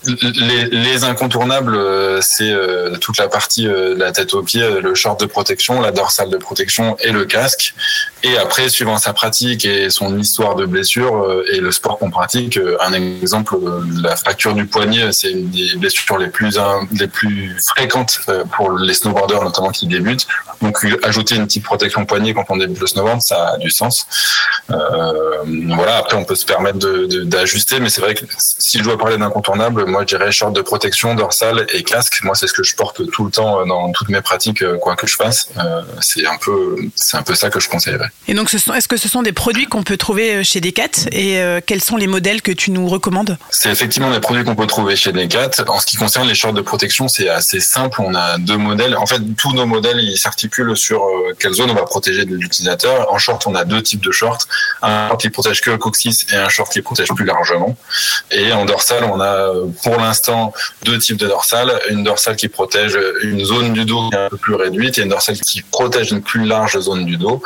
les, 0.07 0.64
les 0.66 1.05
incontournables, 1.05 1.74
euh, 1.74 2.20
c'est 2.22 2.50
euh, 2.50 2.96
toute 2.96 3.18
la 3.18 3.28
partie 3.28 3.64
de 3.64 3.94
la 3.98 4.12
tête 4.12 4.32
aux 4.34 4.42
pieds, 4.42 4.80
le 4.80 4.94
short 4.94 5.20
de 5.20 5.26
protection, 5.26 5.80
la 5.80 5.92
dorsale 5.92 6.30
de 6.30 6.38
protection 6.38 6.96
et 7.00 7.12
le 7.12 7.24
casque. 7.24 7.74
Et 8.22 8.38
après, 8.38 8.68
suivant 8.68 8.98
sa 8.98 9.12
pratique 9.12 9.64
et 9.64 9.90
son 9.90 10.18
histoire 10.18 10.55
de 10.55 10.64
blessure 10.64 11.42
et 11.53 11.59
le 11.59 11.72
sport 11.72 11.98
qu'on 11.98 12.11
pratique, 12.11 12.59
un 12.80 12.92
exemple, 12.92 13.57
la 14.03 14.16
fracture 14.16 14.55
du 14.55 14.66
poignet, 14.66 15.12
c'est 15.12 15.32
une 15.32 15.50
des 15.50 15.74
blessures 15.76 16.18
les 16.18 16.28
plus 16.28 16.59
les 16.92 17.09
plus 17.09 17.59
fréquentes 17.66 18.20
pour 18.57 18.70
les 18.78 18.94
snowboarders 18.94 19.42
notamment 19.42 19.70
qui 19.70 19.86
débutent. 19.86 20.26
Donc 20.61 20.86
ajouter 21.03 21.34
une 21.34 21.46
petite 21.46 21.64
protection 21.64 22.05
poignet 22.05 22.32
quand 22.32 22.44
on 22.48 22.57
débute 22.57 22.78
le 22.80 22.86
snowboard, 22.86 23.20
ça 23.20 23.55
a 23.55 23.59
du 23.59 23.70
sens. 23.70 24.07
Euh, 24.70 25.41
voilà, 25.76 25.99
après 25.99 26.16
on 26.16 26.24
peut 26.24 26.34
se 26.34 26.45
permettre 26.47 26.78
de- 26.78 27.07
de- 27.07 27.24
d'ajuster, 27.24 27.80
mais 27.80 27.88
c'est 27.90 28.01
vrai 28.01 28.14
que 28.14 28.24
si 28.38 28.78
je 28.78 28.84
dois 28.84 28.99
parler 28.99 29.16
d'incontournable, 29.18 29.84
moi 29.86 30.03
je 30.03 30.07
dirais 30.16 30.30
short 30.32 30.53
de 30.53 30.61
protection, 30.62 31.14
dorsale 31.14 31.66
et 31.72 31.82
casque. 31.82 32.20
Moi 32.22 32.34
c'est 32.34 32.47
ce 32.47 32.53
que 32.53 32.62
je 32.62 32.74
porte 32.74 33.11
tout 33.11 33.24
le 33.24 33.30
temps 33.30 33.61
euh, 33.61 33.64
dans 33.64 33.90
toutes 33.93 34.09
mes 34.09 34.20
pratiques, 34.20 34.62
euh, 34.62 34.78
quoi 34.78 34.97
que 34.97 35.07
je 35.07 35.16
fasse. 35.16 35.49
Euh, 35.59 35.82
c'est 36.01 36.26
un 36.26 36.36
peu, 36.40 36.76
c'est 36.97 37.16
un 37.16 37.22
peu 37.22 37.34
ça 37.34 37.51
que 37.51 37.61
je 37.61 37.68
conseillerais. 37.68 38.09
Et 38.28 38.34
donc, 38.34 38.53
est-ce 38.55 38.88
que 38.88 38.97
ce 38.97 39.09
sont 39.09 39.22
des 39.22 39.32
produits 39.32 39.66
qu'on 39.66 39.82
peut 39.82 39.97
trouver 39.97 40.45
chez 40.45 40.61
Decat 40.61 41.09
et 41.11 41.38
euh, 41.40 41.61
quels 41.64 41.82
sont 41.82 41.97
les 41.97 42.07
modèles 42.07 42.43
que 42.43 42.53
tu 42.53 42.70
nous 42.70 42.88
recommandes? 42.88 43.36
C'est 43.51 43.70
effectivement 43.70 44.11
des 44.11 44.20
produits 44.20 44.45
qu'on 44.45 44.55
peut 44.57 44.66
trouver 44.66 44.97
chez 44.97 45.12
Decat. 45.12 45.51
En 45.68 45.80
ce 45.80 45.86
qui 45.86 45.97
concerne 45.97 46.28
les 46.28 46.34
shorts 46.34 46.53
de 46.53 46.61
protection, 46.61 47.09
c'est 47.09 47.28
assez 47.28 47.61
simple. 47.61 48.01
On 48.01 48.14
a 48.14 48.38
deux 48.38 48.57
modèles. 48.57 48.97
En 48.97 49.07
fait, 49.07 49.20
tous 49.36 49.53
nos 49.53 49.66
modèles, 49.66 50.01
ils 50.01 50.18
s'articulent 50.18 50.76
sur 50.76 51.03
euh, 51.03 51.34
quelle 51.38 51.53
zone 51.55 51.70
on 51.70 51.74
va 51.74 51.84
protéger 51.84 52.24
de 52.24 52.36
l'utilisateur. 52.36 53.12
En 53.12 53.18
short, 53.18 53.47
on 53.47 53.55
a 53.55 53.64
deux 53.64 53.82
types 53.82 54.03
de 54.05 54.11
shorts. 54.12 54.38
Un 54.82 55.09
short 55.09 55.22
qui 55.23 55.31
protège 55.31 55.61
que 55.61 55.70
le 55.70 55.79
coccyx 55.79 56.27
et 56.33 56.37
un 56.37 56.49
short 56.49 56.73
qui 56.73 56.83
protège 56.83 57.09
plus 57.09 57.25
largement. 57.25 57.77
Et 58.31 58.53
en 58.53 58.64
dorsale, 58.64 59.05
on 59.05 59.20
a 59.20 59.25
euh, 59.25 59.66
pour 59.83 59.97
l'instant 59.97 60.53
deux 60.85 60.99
types 60.99 61.16
de 61.16 61.27
dorsale. 61.27 61.70
Une 61.89 62.03
dorsale 62.05 62.37
qui 62.37 62.49
protège 62.49 62.99
une 63.23 63.45
zone 63.45 63.73
du 63.73 63.85
dos 63.85 64.11
qui 64.11 64.16
est 64.16 64.27
un 64.27 64.29
peu 64.29 64.37
plus 64.37 64.55
réduite 64.55 64.99
et 64.99 65.03
une 65.03 65.09
dorsale 65.09 65.39
qui 65.39 65.62
protège 65.62 66.11
une 66.11 66.23
plus 66.23 66.45
large 66.45 66.79
zone 66.79 67.07
du 67.07 67.16
dos. 67.16 67.43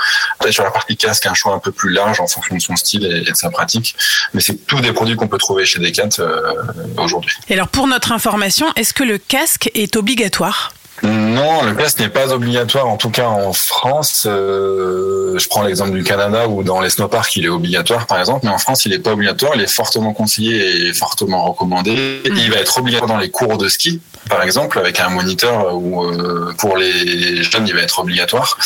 Sur 0.51 0.64
la 0.64 0.70
partie 0.70 0.97
casque, 0.97 1.27
un 1.27 1.35
choix 1.35 1.55
un 1.55 1.59
peu 1.59 1.72
plus 1.72 1.93
large 1.93 2.18
en 2.20 2.27
fonction 2.27 2.57
de 2.57 2.61
son 2.61 2.77
style 2.77 3.05
et, 3.05 3.29
et 3.29 3.33
de 3.33 3.37
sa 3.37 3.51
pratique. 3.51 3.95
Mais 4.33 4.41
c'est 4.41 4.66
tous 4.66 4.81
des 4.81 4.93
produits 4.93 5.16
qu'on 5.16 5.29
peut 5.29 5.39
trouver 5.39 5.64
chez 5.66 5.79
Decat 5.79 6.09
euh, 6.18 6.55
aujourd'hui. 6.97 7.35
Et 7.49 7.55
alors, 7.55 7.68
pour 7.68 7.87
notre 7.87 8.12
information, 8.12 8.66
est-ce 8.77 8.95
que 8.95 9.05
le 9.05 9.18
casque 9.18 9.70
est 9.74 9.97
obligatoire? 9.97 10.72
Non, 11.03 11.62
le 11.62 11.74
casque 11.74 12.01
n'est 12.01 12.09
pas 12.09 12.32
obligatoire, 12.32 12.86
en 12.86 12.97
tout 12.97 13.11
cas 13.11 13.26
en 13.26 13.53
France. 13.53 14.26
euh, 14.28 15.38
je 15.38 15.49
prends 15.49 15.62
l'exemple 15.62 15.92
du 15.92 16.03
Canada 16.03 16.49
où 16.49 16.62
dans 16.62 16.80
les 16.80 16.88
snowparks 16.88 17.36
il 17.36 17.44
est 17.44 17.51
obligatoire 17.51 18.07
par 18.07 18.18
exemple, 18.18 18.40
mais 18.44 18.51
en 18.51 18.59
France 18.59 18.86
il 18.86 18.92
n'est 18.92 18.99
pas 18.99 19.12
obligatoire, 19.12 19.53
il 19.55 19.61
est 19.61 19.66
fortement 19.66 20.14
conseillé 20.14 20.88
et 20.88 20.94
fortement 20.94 21.44
recommandé. 21.44 22.22
Il 22.24 22.51
va 22.51 22.59
être 22.59 22.78
obligatoire 22.78 23.09
dans 23.09 23.18
les 23.18 23.30
cours 23.30 23.59
de 23.59 23.68
ski, 23.68 24.01
par 24.30 24.42
exemple, 24.42 24.78
avec 24.78 24.99
un 25.01 25.11
moniteur 25.11 25.74
ou 25.74 26.03
euh, 26.03 26.55
pour 26.59 26.76
les 26.78 27.42
jeunes 27.42 27.68
il 27.68 27.74
va 27.74 27.82
être 27.82 27.99
obligatoire. 27.99 28.57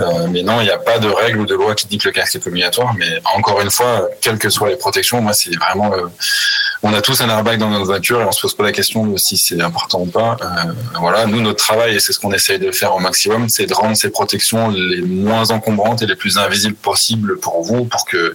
Euh, 0.00 0.28
mais 0.30 0.42
non, 0.42 0.60
il 0.60 0.64
n'y 0.64 0.70
a 0.70 0.78
pas 0.78 0.98
de 0.98 1.08
règle 1.08 1.40
ou 1.40 1.46
de 1.46 1.54
loi 1.54 1.74
qui 1.74 1.86
dit 1.86 1.98
que 1.98 2.08
le 2.08 2.12
casque 2.12 2.36
est 2.36 2.46
obligatoire. 2.46 2.94
Mais 2.96 3.20
encore 3.34 3.60
une 3.60 3.70
fois, 3.70 4.08
quelles 4.20 4.38
que 4.38 4.50
soient 4.50 4.68
les 4.68 4.76
protections, 4.76 5.20
moi 5.20 5.32
c'est 5.32 5.54
vraiment 5.56 5.92
on 6.84 6.92
a 6.92 7.00
tous 7.00 7.20
un 7.20 7.28
airbag 7.28 7.58
dans 7.58 7.70
notre 7.70 7.86
voiture 7.86 8.20
et 8.20 8.24
on 8.24 8.32
se 8.32 8.40
pose 8.40 8.56
pas 8.56 8.64
la 8.64 8.72
question 8.72 9.06
de 9.06 9.16
si 9.16 9.38
c'est 9.38 9.60
important 9.60 10.00
ou 10.00 10.06
pas. 10.06 10.36
Euh, 10.42 10.72
voilà, 10.98 11.26
nous 11.26 11.40
notre 11.40 11.64
et 11.88 12.00
c'est 12.00 12.12
ce 12.12 12.18
qu'on 12.18 12.32
essaye 12.32 12.58
de 12.58 12.70
faire 12.70 12.94
au 12.94 12.98
maximum, 12.98 13.48
c'est 13.48 13.66
de 13.66 13.74
rendre 13.74 13.96
ces 13.96 14.10
protections 14.10 14.68
les 14.68 15.02
moins 15.02 15.50
encombrantes 15.50 16.02
et 16.02 16.06
les 16.06 16.16
plus 16.16 16.38
invisibles 16.38 16.76
possibles 16.76 17.38
pour 17.38 17.62
vous, 17.62 17.84
pour 17.84 18.04
que 18.04 18.34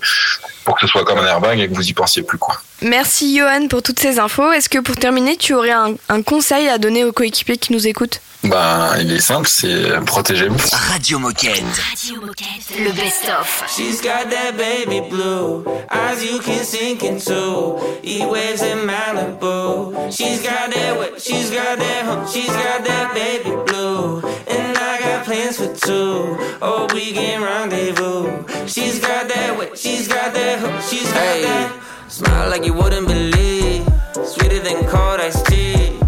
pour 0.66 0.80
ce 0.80 0.88
soit 0.88 1.06
comme 1.06 1.20
un 1.20 1.26
airbag 1.26 1.60
et 1.60 1.68
que 1.68 1.74
vous 1.74 1.88
y 1.88 1.94
pensiez 1.94 2.24
plus 2.24 2.38
quoi. 2.38 2.62
Merci 2.82 3.36
Johan 3.36 3.68
pour 3.68 3.82
toutes 3.82 4.00
ces 4.00 4.20
infos. 4.20 4.52
Est-ce 4.52 4.70
que 4.70 4.78
pour 4.80 4.96
terminer, 4.96 5.36
tu 5.36 5.54
aurais 5.54 5.72
un, 5.72 5.96
un 6.10 6.22
conseil 6.22 6.70
à 6.70 6.78
donner 6.78 7.04
aux 7.04 7.12
coéquipiers 7.12 7.58
qui 7.58 7.74
nous 7.74 7.88
écoutent? 7.88 8.22
Ben 8.44 8.92
il 9.00 9.12
est 9.12 9.20
simple, 9.20 9.48
c'est 9.50 10.00
protégez-vous. 10.06 10.58
Radio 10.92 11.18
Moquette. 11.18 11.64
Radio 11.90 12.22
Moquette, 12.22 12.80
le 12.80 12.92
best-of. 12.92 13.64
She's 13.68 14.00
got 14.00 14.30
that 14.30 14.56
baby 14.56 15.02
blue 15.10 15.66
eyes 15.92 16.24
you 16.24 16.40
can 16.40 16.64
sink 16.64 17.04
into. 17.04 17.80
E 18.04 18.24
waves 18.26 18.62
in 18.62 18.86
Malibu. 18.86 20.12
She's 20.12 20.44
got 20.44 20.72
that 20.72 21.00
wet, 21.00 21.20
she's 21.20 21.50
got 21.50 21.80
that 21.80 22.30
she's 22.32 22.48
got 22.48 22.86
that 22.86 23.12
baby 23.16 23.56
blue. 23.66 24.20
And 24.48 24.78
I 24.78 25.00
got 25.00 25.26
plans 25.26 25.58
for 25.58 25.74
two. 25.76 26.38
Oh, 26.62 26.88
we 26.94 27.14
can 27.14 27.42
rendezvous. 27.42 28.46
She's 28.68 29.00
got 29.00 29.28
that 29.28 29.58
wet, 29.58 29.76
she's 29.78 30.08
got 30.08 30.32
that 30.36 30.84
she's 30.88 31.12
got 31.12 31.42
that. 31.42 31.87
Smile 32.18 32.49
like 32.49 32.65
you 32.65 32.74
wouldn't 32.74 33.07
believe. 33.07 33.86
Sweeter 34.26 34.57
than 34.57 34.84
cold 34.88 35.20
iced 35.20 35.45
tea. 35.45 35.99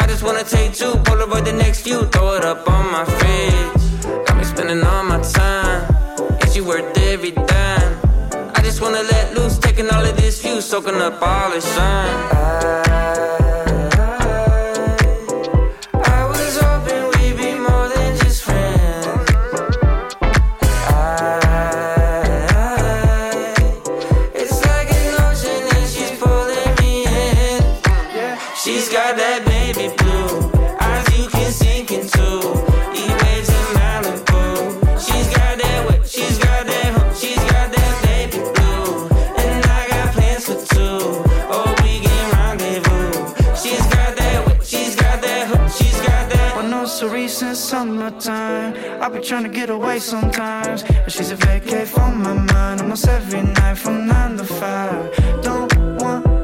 I 0.00 0.08
just 0.08 0.24
wanna 0.24 0.42
take 0.42 0.72
two, 0.74 0.94
Polaroid 1.06 1.44
the 1.44 1.52
next 1.52 1.82
few, 1.82 2.04
throw 2.06 2.34
it 2.34 2.44
up 2.44 2.68
on 2.68 2.90
my 2.90 3.04
fridge. 3.04 4.26
Got 4.26 4.38
me 4.38 4.42
spending 4.42 4.82
all 4.82 5.04
my 5.04 5.20
time. 5.20 5.86
And 6.40 6.50
she 6.50 6.60
worth 6.60 6.98
every 6.98 7.30
dime. 7.30 7.92
I 8.56 8.60
just 8.64 8.80
wanna 8.80 9.04
let 9.04 9.36
loose, 9.36 9.56
taking 9.58 9.88
all 9.88 10.04
of 10.04 10.16
this 10.16 10.42
view, 10.42 10.60
soaking 10.60 11.00
up 11.00 11.22
all 11.22 11.50
the 11.50 11.60
shine. 11.60 12.16
I 12.32 13.41
trying 49.22 49.42
to 49.42 49.48
get 49.48 49.68
away 49.68 49.98
sometimes. 49.98 50.82
But 50.82 51.10
she's 51.12 51.30
a 51.30 51.36
vacate 51.36 51.88
from 51.88 52.22
my 52.22 52.34
mind 52.34 52.80
almost 52.80 53.08
every 53.08 53.42
night 53.42 53.78
from 53.78 54.06
nine 54.06 54.36
to 54.36 54.44
five. 54.44 55.42
Don't 55.42 55.74
want 56.00 56.41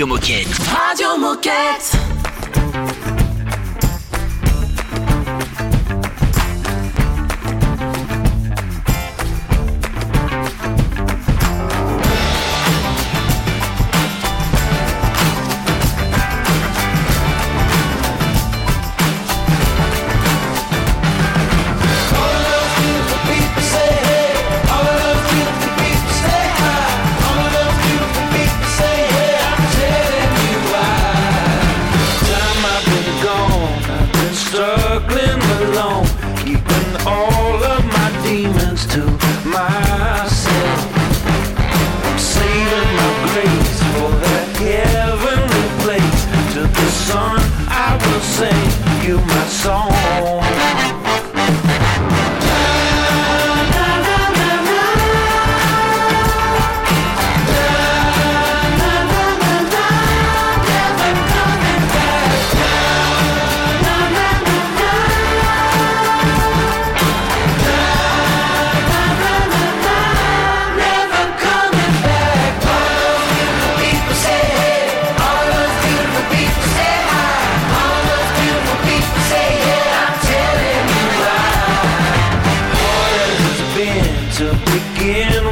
Radio 0.00 0.06
Moquette. 0.06 0.69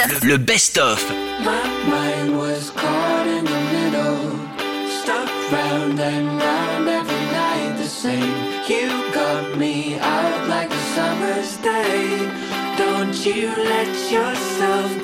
Moquette. 0.00 0.24
Le 0.24 0.38
best-of. 0.38 1.02
My 1.44 1.62
mind 1.88 2.36
was 2.36 2.70
caught 2.70 3.26
in 3.26 3.44
the 3.44 3.60
middle, 3.72 4.30
stuck 5.02 5.28
round 5.52 6.00
and 6.00 6.26
round 6.38 6.88
every 6.88 7.24
night 7.32 7.76
the 7.76 7.88
same. 7.88 8.34
You 8.68 8.88
got 9.12 9.58
me 9.58 9.98
out 9.98 10.48
like 10.48 10.70
a 10.70 10.82
summer's 10.94 11.56
day. 11.58 12.18
Don't 12.76 13.26
you 13.26 13.48
let 13.56 13.88
yourself 14.10 14.99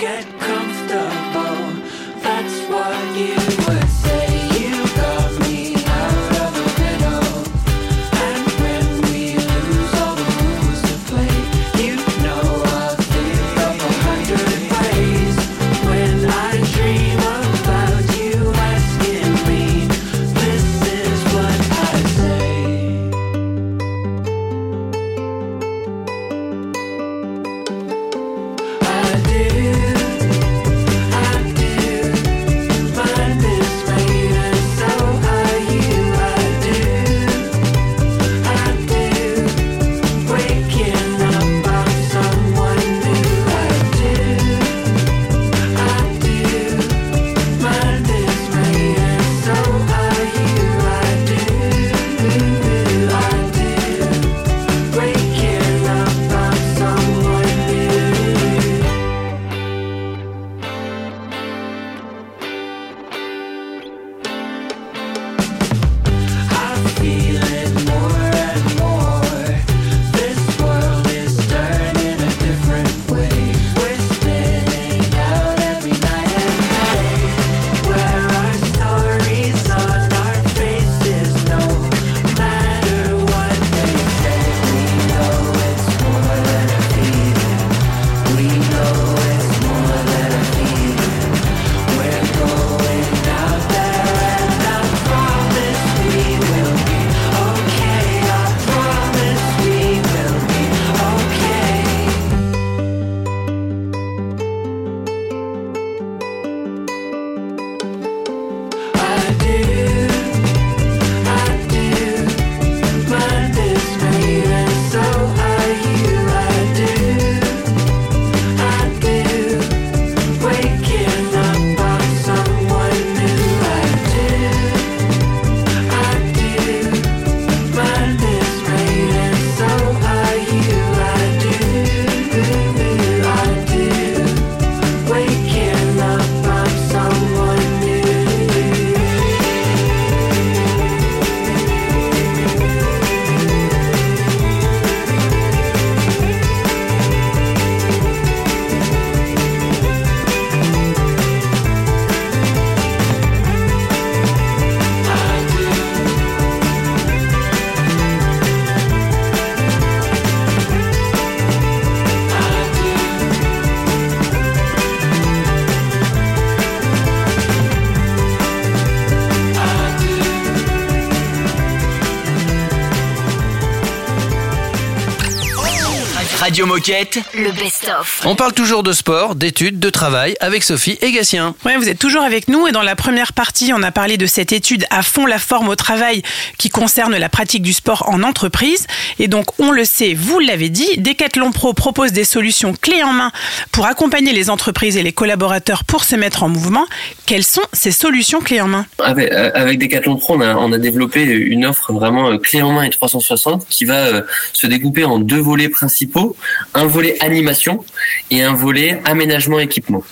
Radio 176.57 176.75
Moquette. 176.75 177.19
Le 177.35 177.53
best-of. 177.53 178.23
On 178.25 178.35
parle 178.35 178.55
toujours 178.55 178.83
de 178.83 178.93
sport, 178.93 179.35
d'études, 179.35 179.79
de 179.79 179.91
travail 179.91 180.37
avec 180.41 180.63
Sophie 180.63 180.97
et 181.03 181.13
Gatien. 181.13 181.55
Ouais, 181.67 181.77
vous 181.77 181.91
êtes 181.91 181.99
toujours 181.99 182.23
avec 182.23 182.49
nous 182.49 182.67
et 182.67 182.73
dans 182.73 182.81
la 182.81 182.97
première 182.97 183.35
partie, 183.35 183.73
on 183.75 183.83
a 183.83 183.93
parlé 183.93 184.17
de 184.17 184.25
cette 184.25 184.53
étude 184.53 184.87
à 184.89 185.03
fond 185.03 185.27
la 185.27 185.39
forme 185.39 185.69
au 185.69 185.77
travail 185.77 186.23
qui 186.57 186.71
concerne 186.71 187.15
la 187.15 187.29
pratique 187.29 187.61
du 187.61 187.75
sport 187.75 188.09
en 188.09 188.23
entreprise. 188.23 188.87
Et 189.19 189.29
donc, 189.29 189.49
on 189.59 189.71
le 189.71 189.85
sait, 189.85 190.15
vous 190.15 190.39
l'avez 190.39 190.71
dit, 190.71 190.89
Decathlon 190.97 191.53
Pro 191.53 191.75
propose 191.75 192.13
des 192.13 192.25
solutions 192.25 192.73
clés 192.73 193.03
en 193.03 193.13
main 193.13 193.33
pour 193.71 193.85
accompagner 193.85 194.33
les 194.33 194.49
entreprises 194.49 194.97
et 194.97 195.03
les 195.03 195.13
collaborateurs 195.13 195.85
pour 195.85 196.05
se 196.05 196.17
mettre 196.17 196.43
en 196.43 196.49
mouvement. 196.49 196.87
Quelles 197.27 197.45
sont 197.45 197.65
ces 197.75 197.93
solutions 197.93 198.41
clés 198.41 198.63
en 198.63 198.69
main? 198.69 198.87
Avec, 199.01 199.31
euh, 199.31 199.51
avec 199.53 199.79
Decathlon 199.79 200.17
Pro, 200.17 200.37
on 200.37 200.41
a, 200.41 200.55
on 200.55 200.73
a 200.73 200.79
développé 200.79 201.23
une 201.23 201.67
offre 201.67 201.93
vraiment 201.93 202.31
euh, 202.31 202.39
clé 202.39 202.63
en 202.63 202.73
main 202.73 202.85
et 202.85 202.91
360 202.91 203.67
qui 203.69 203.85
va 203.85 204.07
euh, 204.07 204.23
se 204.55 204.67
découper 204.67 205.05
en 205.05 205.19
deux 205.19 205.41
volets 205.41 205.69
principaux, 205.69 206.35
un 206.75 206.87
volet 206.87 207.17
animation 207.21 207.85
et 208.31 208.43
un 208.43 208.55
volet 208.55 209.01
aménagement 209.05 209.59
équipement. 209.59 210.05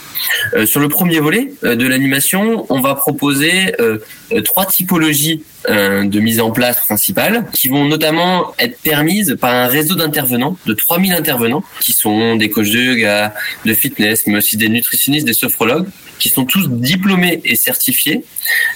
Euh, 0.54 0.66
sur 0.66 0.80
le 0.80 0.88
premier 0.88 1.20
volet 1.20 1.52
euh, 1.64 1.76
de 1.76 1.86
l'animation, 1.86 2.66
on 2.68 2.80
va 2.80 2.94
proposer 2.94 3.74
euh, 3.80 3.98
trois 4.44 4.66
typologies 4.66 5.44
de 5.68 6.20
mise 6.20 6.40
en 6.40 6.50
place 6.50 6.80
principales 6.80 7.46
qui 7.52 7.68
vont 7.68 7.84
notamment 7.84 8.54
être 8.58 8.78
permises 8.80 9.36
par 9.40 9.54
un 9.54 9.66
réseau 9.66 9.94
d'intervenants, 9.94 10.56
de 10.66 10.74
3000 10.74 11.12
intervenants, 11.12 11.64
qui 11.80 11.92
sont 11.92 12.36
des 12.36 12.50
coachs 12.50 12.70
de 12.70 12.78
yoga, 12.78 13.34
de 13.64 13.74
fitness, 13.74 14.26
mais 14.26 14.36
aussi 14.36 14.56
des 14.56 14.68
nutritionnistes, 14.68 15.26
des 15.26 15.34
sophrologues, 15.34 15.86
qui 16.18 16.28
sont 16.28 16.44
tous 16.44 16.68
diplômés 16.68 17.40
et 17.44 17.56
certifiés. 17.56 18.24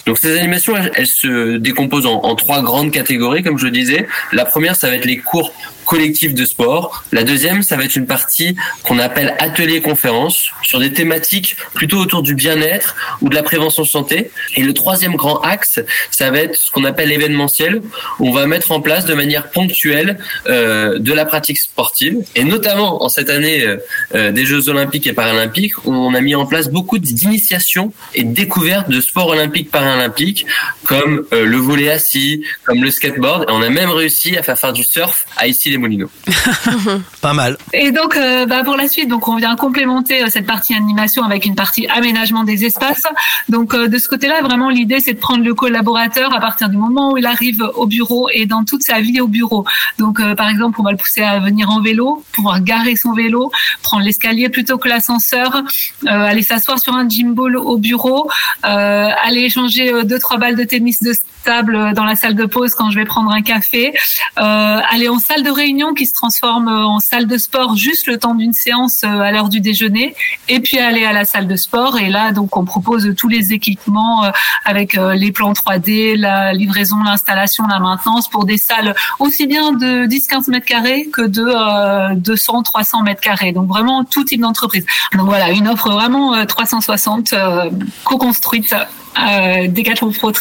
Donc 0.06 0.18
ces 0.18 0.38
animations, 0.38 0.74
elles, 0.76 1.06
se 1.06 1.56
décomposent 1.56 2.06
en, 2.06 2.34
trois 2.34 2.62
grandes 2.62 2.90
catégories, 2.90 3.42
comme 3.42 3.58
je 3.58 3.64
le 3.64 3.70
disais. 3.70 4.06
La 4.32 4.44
première, 4.44 4.76
ça 4.76 4.88
va 4.88 4.96
être 4.96 5.04
les 5.04 5.18
cours 5.18 5.52
collectifs 5.84 6.34
de 6.34 6.44
sport. 6.44 7.04
La 7.12 7.24
deuxième, 7.24 7.62
ça 7.62 7.76
va 7.76 7.84
être 7.84 7.96
une 7.96 8.06
partie 8.06 8.54
qu'on 8.82 8.98
appelle 8.98 9.34
atelier 9.38 9.80
conférence 9.80 10.50
sur 10.62 10.78
des 10.80 10.92
thématiques 10.92 11.56
plutôt 11.72 11.96
autour 11.96 12.22
du 12.22 12.34
bien-être 12.34 12.94
ou 13.22 13.30
de 13.30 13.34
la 13.34 13.42
prévention 13.42 13.84
santé. 13.84 14.30
Et 14.56 14.62
le 14.62 14.74
troisième 14.74 15.16
grand 15.16 15.40
axe, 15.40 15.80
ça 16.10 16.30
va 16.30 16.40
être 16.40 16.56
ce 16.56 16.70
qu'on 16.78 16.84
appelle 16.84 17.08
l'événementiel. 17.08 17.82
où 18.18 18.28
On 18.28 18.32
va 18.32 18.46
mettre 18.46 18.70
en 18.72 18.80
place 18.80 19.04
de 19.04 19.14
manière 19.14 19.50
ponctuelle 19.50 20.18
euh, 20.48 20.98
de 20.98 21.12
la 21.12 21.24
pratique 21.24 21.58
sportive. 21.58 22.18
Et 22.36 22.44
notamment 22.44 23.02
en 23.02 23.08
cette 23.08 23.30
année 23.30 23.62
euh, 23.62 23.78
euh, 24.14 24.30
des 24.30 24.44
Jeux 24.44 24.68
olympiques 24.68 25.06
et 25.06 25.12
paralympiques, 25.12 25.86
on 25.86 26.14
a 26.14 26.20
mis 26.20 26.34
en 26.34 26.46
place 26.46 26.70
beaucoup 26.70 26.98
d'initiations 26.98 27.92
et 28.14 28.22
de 28.22 28.32
découvertes 28.32 28.88
de 28.88 29.00
sports 29.00 29.28
olympiques 29.28 29.70
paralympiques 29.70 30.46
comme 30.84 31.24
euh, 31.32 31.44
le 31.44 31.56
volet 31.56 31.90
assis, 31.90 32.44
comme 32.64 32.82
le 32.82 32.90
skateboard. 32.90 33.44
Et 33.48 33.52
on 33.52 33.62
a 33.62 33.70
même 33.70 33.90
réussi 33.90 34.36
à 34.36 34.42
faire 34.42 34.58
faire 34.58 34.72
du 34.72 34.84
surf 34.84 35.26
à 35.36 35.46
ici 35.46 35.70
les 35.70 35.78
Moulineaux. 35.78 36.10
Pas 37.20 37.32
mal. 37.32 37.58
Et 37.72 37.90
donc, 37.92 38.16
euh, 38.16 38.46
bah, 38.46 38.64
pour 38.64 38.76
la 38.76 38.88
suite, 38.88 39.08
donc 39.08 39.28
on 39.28 39.36
vient 39.36 39.56
complémenter 39.56 40.22
euh, 40.22 40.26
cette 40.28 40.46
partie 40.46 40.74
animation 40.74 41.24
avec 41.24 41.44
une 41.44 41.54
partie 41.54 41.86
aménagement 41.88 42.44
des 42.44 42.64
espaces. 42.64 43.06
Donc, 43.48 43.74
euh, 43.74 43.88
de 43.88 43.98
ce 43.98 44.08
côté-là, 44.08 44.42
vraiment, 44.42 44.70
l'idée, 44.70 45.00
c'est 45.00 45.14
de 45.14 45.18
prendre 45.18 45.44
le 45.44 45.54
collaborateur 45.54 46.34
à 46.34 46.40
partir 46.40 46.67
du 46.68 46.76
moment 46.76 47.12
où 47.12 47.16
il 47.16 47.26
arrive 47.26 47.62
au 47.74 47.86
bureau 47.86 48.28
et 48.32 48.46
dans 48.46 48.64
toute 48.64 48.82
sa 48.82 49.00
vie 49.00 49.20
au 49.20 49.28
bureau. 49.28 49.64
Donc, 49.98 50.20
euh, 50.20 50.34
par 50.34 50.48
exemple, 50.48 50.80
on 50.80 50.84
va 50.84 50.92
le 50.92 50.96
pousser 50.96 51.22
à 51.22 51.38
venir 51.38 51.70
en 51.70 51.80
vélo, 51.80 52.24
pouvoir 52.32 52.60
garer 52.60 52.96
son 52.96 53.12
vélo, 53.12 53.50
prendre 53.82 54.04
l'escalier 54.04 54.48
plutôt 54.48 54.78
que 54.78 54.88
l'ascenseur, 54.88 55.62
euh, 56.06 56.08
aller 56.08 56.42
s'asseoir 56.42 56.78
sur 56.78 56.94
un 56.94 57.08
gym 57.08 57.34
ball 57.34 57.56
au 57.56 57.76
bureau, 57.78 58.30
euh, 58.64 59.08
aller 59.22 59.42
échanger 59.42 60.04
deux 60.04 60.18
trois 60.18 60.38
balles 60.38 60.56
de 60.56 60.64
tennis 60.64 61.02
de 61.02 61.12
table 61.44 61.92
dans 61.94 62.04
la 62.04 62.16
salle 62.16 62.34
de 62.34 62.44
pause 62.44 62.74
quand 62.74 62.90
je 62.90 62.98
vais 62.98 63.04
prendre 63.04 63.30
un 63.30 63.42
café, 63.42 63.92
euh, 64.38 64.80
aller 64.90 65.08
en 65.08 65.18
salle 65.18 65.42
de 65.42 65.50
réunion 65.50 65.94
qui 65.94 66.06
se 66.06 66.14
transforme 66.14 66.68
euh, 66.68 66.86
en 66.86 66.98
salle 67.00 67.26
de 67.26 67.38
sport 67.38 67.76
juste 67.76 68.06
le 68.06 68.18
temps 68.18 68.34
d'une 68.34 68.52
séance 68.52 69.02
euh, 69.04 69.20
à 69.20 69.32
l'heure 69.32 69.48
du 69.48 69.60
déjeuner, 69.60 70.14
et 70.48 70.60
puis 70.60 70.78
aller 70.78 71.04
à 71.04 71.12
la 71.12 71.24
salle 71.24 71.46
de 71.46 71.56
sport. 71.56 71.98
Et 71.98 72.08
là, 72.08 72.32
donc, 72.32 72.56
on 72.56 72.64
propose 72.64 73.14
tous 73.16 73.28
les 73.28 73.52
équipements 73.52 74.24
euh, 74.24 74.30
avec 74.64 74.94
les 74.94 75.32
plans 75.32 75.52
3D, 75.52 76.16
la 76.16 76.52
livraison, 76.52 76.96
l'installation, 77.02 77.66
la 77.66 77.78
maintenance 77.78 78.28
pour 78.28 78.44
des 78.44 78.58
salles 78.58 78.94
aussi 79.18 79.46
bien 79.46 79.72
de 79.72 80.06
10-15 80.06 80.50
mètres 80.50 80.66
carrés 80.66 81.08
que 81.12 81.22
de 81.22 81.42
euh, 81.42 82.14
200-300 82.14 83.02
mètres 83.04 83.20
carrés. 83.20 83.52
Donc 83.52 83.68
vraiment 83.68 84.04
tout 84.04 84.24
type 84.24 84.40
d'entreprise. 84.40 84.84
Donc 85.14 85.26
voilà, 85.26 85.50
une 85.50 85.68
offre 85.68 85.90
vraiment 85.90 86.34
euh, 86.34 86.44
360 86.44 87.32
euh, 87.32 87.70
co-construite 88.04 88.74
euh, 89.18 89.68
Decathlon 89.68 90.12
Pro. 90.12 90.32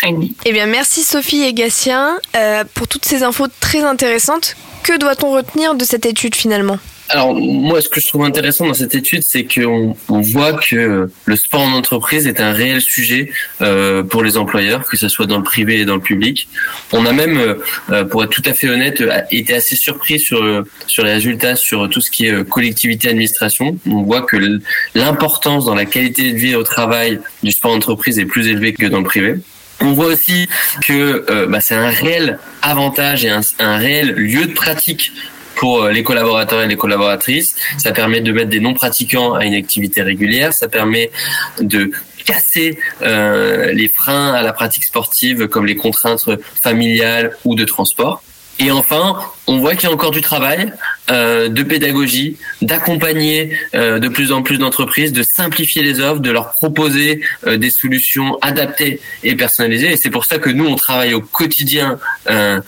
Eh 0.45 0.51
bien, 0.53 0.65
merci 0.65 1.03
Sophie 1.03 1.43
et 1.43 1.53
Gatien 1.53 2.17
euh, 2.35 2.63
pour 2.73 2.87
toutes 2.87 3.05
ces 3.05 3.23
infos 3.23 3.47
très 3.59 3.83
intéressantes. 3.83 4.55
Que 4.83 4.97
doit-on 4.97 5.31
retenir 5.31 5.75
de 5.75 5.83
cette 5.83 6.05
étude 6.05 6.35
finalement? 6.35 6.77
Alors 7.09 7.33
moi, 7.33 7.81
ce 7.81 7.87
que 7.87 8.01
je 8.01 8.07
trouve 8.07 8.25
intéressant 8.25 8.67
dans 8.67 8.73
cette 8.73 8.93
étude, 8.93 9.23
c'est 9.23 9.45
qu'on 9.45 9.95
on 10.09 10.19
voit 10.19 10.53
que 10.53 11.09
le 11.25 11.35
sport 11.37 11.61
en 11.61 11.71
entreprise 11.71 12.27
est 12.27 12.41
un 12.41 12.51
réel 12.51 12.81
sujet 12.81 13.31
euh, 13.61 14.03
pour 14.03 14.23
les 14.23 14.35
employeurs, 14.37 14.85
que 14.85 14.97
ce 14.97 15.07
soit 15.07 15.25
dans 15.25 15.37
le 15.37 15.43
privé 15.43 15.79
et 15.79 15.85
dans 15.85 15.95
le 15.95 16.01
public. 16.01 16.49
On 16.91 17.05
a 17.05 17.13
même, 17.13 17.55
euh, 17.91 18.03
pour 18.03 18.23
être 18.23 18.29
tout 18.29 18.43
à 18.45 18.53
fait 18.53 18.67
honnête, 18.67 18.99
euh, 18.99 19.21
été 19.31 19.53
assez 19.53 19.75
surpris 19.75 20.19
sur 20.19 20.65
sur 20.85 21.03
les 21.03 21.13
résultats 21.13 21.55
sur 21.55 21.89
tout 21.89 22.01
ce 22.01 22.11
qui 22.11 22.25
est 22.25 22.49
collectivité 22.49 23.09
administration. 23.09 23.77
On 23.89 24.01
voit 24.01 24.21
que 24.21 24.59
l'importance 24.93 25.65
dans 25.65 25.75
la 25.75 25.85
qualité 25.85 26.33
de 26.33 26.37
vie 26.37 26.55
au 26.55 26.63
travail 26.63 27.19
du 27.41 27.51
sport 27.51 27.71
en 27.71 27.75
entreprise 27.75 28.19
est 28.19 28.25
plus 28.25 28.47
élevée 28.47 28.73
que 28.73 28.85
dans 28.85 28.99
le 28.99 29.05
privé. 29.05 29.35
On 29.79 29.93
voit 29.93 30.07
aussi 30.07 30.49
que 30.81 31.45
bah, 31.45 31.61
c'est 31.61 31.75
un 31.75 31.89
réel 31.89 32.39
avantage 32.63 33.25
et 33.25 33.29
un 33.29 33.77
réel 33.77 34.13
lieu 34.13 34.47
de 34.47 34.53
pratique 34.53 35.11
pour 35.57 35.83
euh, 35.83 35.91
les 35.91 36.03
collaborateurs 36.03 36.61
et 36.61 36.67
les 36.67 36.77
collaboratrices. 36.77 37.55
Ça 37.77 37.91
permet 37.91 38.21
de 38.21 38.31
mettre 38.31 38.49
des 38.49 38.59
non-pratiquants 38.59 39.33
à 39.33 39.45
une 39.45 39.53
activité 39.53 40.01
régulière. 40.01 40.53
Ça 40.53 40.67
permet 40.67 41.11
de 41.59 41.91
casser 42.25 42.77
euh, 43.01 43.71
les 43.71 43.87
freins 43.87 44.33
à 44.33 44.41
la 44.41 44.53
pratique 44.53 44.83
sportive 44.83 45.47
comme 45.47 45.65
les 45.65 45.75
contraintes 45.75 46.25
familiales 46.61 47.37
ou 47.45 47.55
de 47.55 47.63
transport. 47.63 48.21
Et 48.59 48.71
enfin, 48.71 49.17
on 49.45 49.59
voit 49.59 49.75
qu'il 49.75 49.87
y 49.87 49.91
a 49.91 49.93
encore 49.93 50.11
du 50.11 50.21
travail, 50.21 50.73
euh, 51.11 51.47
de 51.47 51.61
pédagogie, 51.61 52.37
d'accompagner 52.61 53.51
euh, 53.75 53.99
de 53.99 54.07
plus 54.07 54.31
en 54.31 54.41
plus 54.41 54.57
d'entreprises, 54.57 55.13
de 55.13 55.21
simplifier 55.21 55.83
les 55.83 55.99
offres, 55.99 56.21
de 56.21 56.31
leur 56.31 56.51
proposer 56.51 57.21
euh, 57.45 57.57
des 57.57 57.69
solutions 57.69 58.37
adaptées 58.41 58.99
et 59.23 59.35
personnalisées. 59.35 59.91
Et 59.91 59.97
c'est 59.97 60.09
pour 60.09 60.25
ça 60.25 60.39
que 60.39 60.49
nous, 60.49 60.65
on 60.65 60.75
travaille 60.75 61.13
au 61.13 61.21
quotidien, 61.21 61.99
euh, 62.29 62.59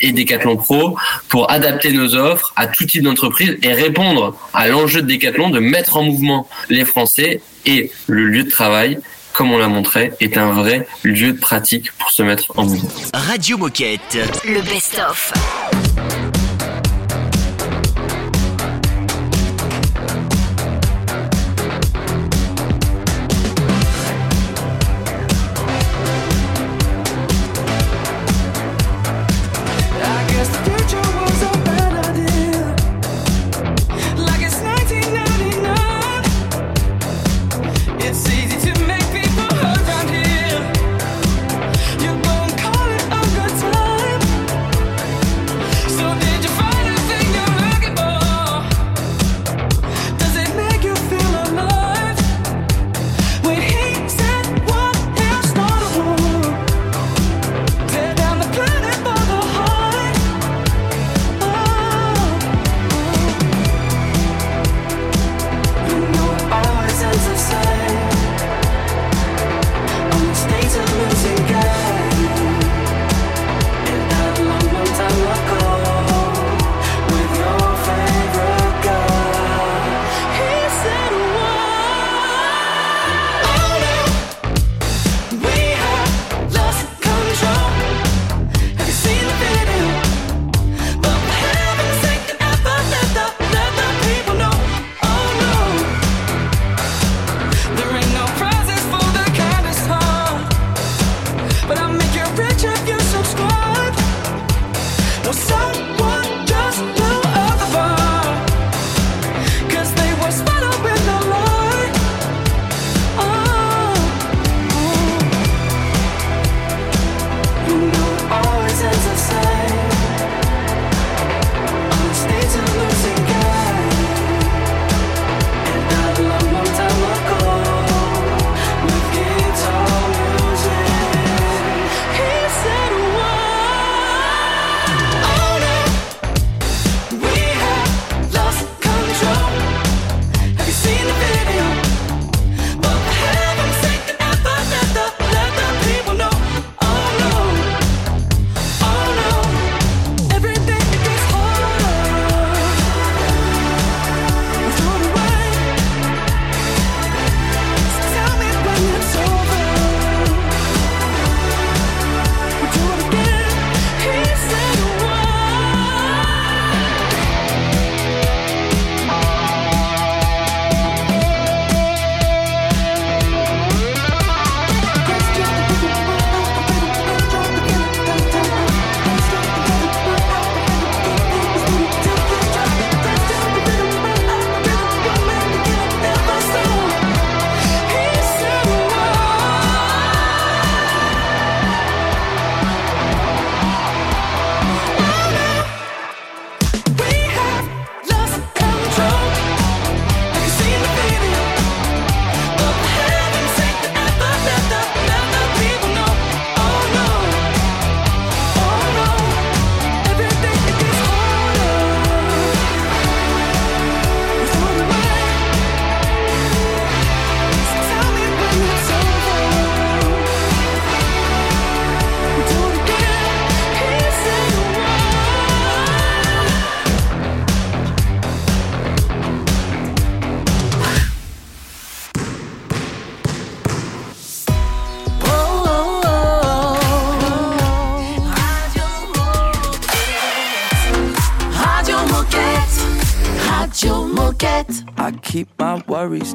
et 0.00 0.12
Decathlon 0.12 0.56
Pro, 0.56 0.96
pour 1.28 1.50
adapter 1.50 1.92
nos 1.92 2.14
offres 2.14 2.52
à 2.56 2.66
tout 2.66 2.86
type 2.86 3.02
d'entreprise 3.02 3.56
et 3.62 3.72
répondre 3.72 4.34
à 4.54 4.68
l'enjeu 4.68 5.02
de 5.02 5.06
Decathlon 5.06 5.50
de 5.50 5.60
mettre 5.60 5.98
en 5.98 6.02
mouvement 6.02 6.48
les 6.70 6.84
Français 6.84 7.40
et 7.66 7.90
le 8.06 8.26
lieu 8.26 8.44
de 8.44 8.50
travail 8.50 8.98
comme 9.34 9.52
on 9.52 9.58
l'a 9.58 9.68
montré, 9.68 10.12
est 10.20 10.38
un 10.38 10.52
vrai 10.52 10.86
lieu 11.02 11.32
de 11.32 11.38
pratique 11.38 11.92
pour 11.92 12.10
se 12.10 12.22
mettre 12.22 12.52
en 12.56 12.64
mouvement. 12.64 12.88
Radio 13.12 13.58
Moquette. 13.58 14.18
Le 14.44 14.62
best-of. 14.62 15.32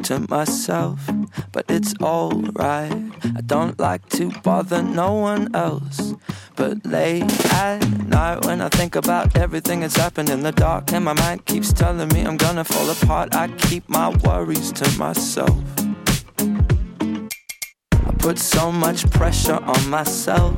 To 0.09 0.25
myself, 0.27 1.07
but 1.51 1.65
it's 1.69 1.93
alright. 2.01 2.91
I 3.37 3.41
don't 3.45 3.79
like 3.79 4.09
to 4.09 4.31
bother 4.41 4.81
no 4.81 5.13
one 5.13 5.53
else. 5.55 6.15
But 6.55 6.83
late 6.83 7.31
at 7.53 7.87
night, 8.07 8.43
when 8.43 8.59
I 8.59 8.69
think 8.69 8.95
about 8.95 9.37
everything 9.37 9.81
that's 9.81 9.97
happened 9.97 10.31
in 10.31 10.41
the 10.41 10.51
dark, 10.51 10.93
and 10.93 11.05
my 11.05 11.13
mind 11.13 11.45
keeps 11.45 11.71
telling 11.71 12.09
me 12.09 12.21
I'm 12.23 12.37
gonna 12.37 12.63
fall 12.63 12.89
apart, 12.89 13.35
I 13.35 13.49
keep 13.69 13.87
my 13.87 14.09
worries 14.25 14.71
to 14.71 14.97
myself. 14.97 15.61
I 17.91 18.11
put 18.17 18.39
so 18.39 18.71
much 18.71 19.07
pressure 19.11 19.59
on 19.63 19.89
myself, 19.91 20.57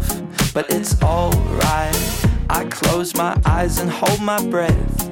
but 0.54 0.70
it's 0.70 1.02
alright. 1.04 2.26
I 2.50 2.64
close 2.70 3.14
my 3.18 3.38
eyes 3.46 3.80
and 3.80 3.92
hold 3.92 4.22
my 4.22 4.42
breath. 4.48 5.12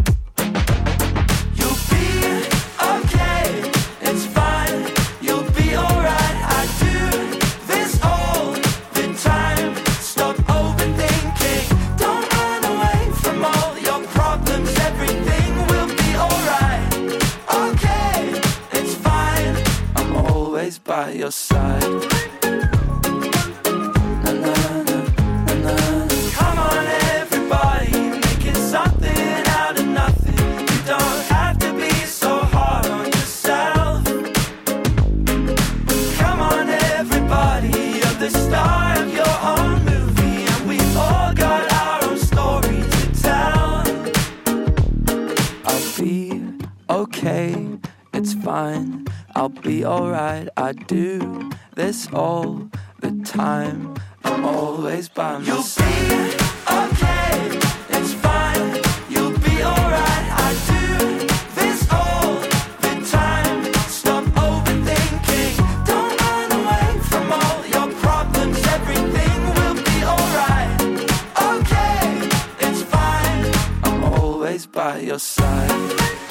Side. 21.31 22.20
I 50.31 50.71
do 50.71 51.51
this 51.75 52.07
all 52.13 52.69
the 53.01 53.11
time. 53.25 53.95
I'm 54.23 54.45
always 54.45 55.09
by 55.09 55.39
my 55.39 55.61
side. 55.61 55.83
You'll 56.07 56.29
be 56.29 56.35
okay, 56.71 57.59
it's 57.89 58.13
fine. 58.13 58.81
You'll 59.09 59.37
be 59.39 59.61
alright. 59.61 60.25
I 60.47 60.49
do 60.71 61.27
this 61.59 61.85
all 61.91 62.35
the 62.85 62.93
time. 63.11 63.73
Stop 63.89 64.23
overthinking. 64.47 65.55
Don't 65.85 66.15
run 66.21 66.51
away 66.59 66.87
from 67.09 67.25
all 67.33 67.59
your 67.75 67.89
problems. 67.99 68.57
Everything 68.77 69.39
will 69.57 69.77
be 69.83 69.97
alright. 70.13 70.71
Okay, 71.51 72.03
it's 72.67 72.83
fine. 72.83 73.51
I'm 73.83 74.03
always 74.05 74.65
by 74.65 74.99
your 74.99 75.19
side. 75.19 76.30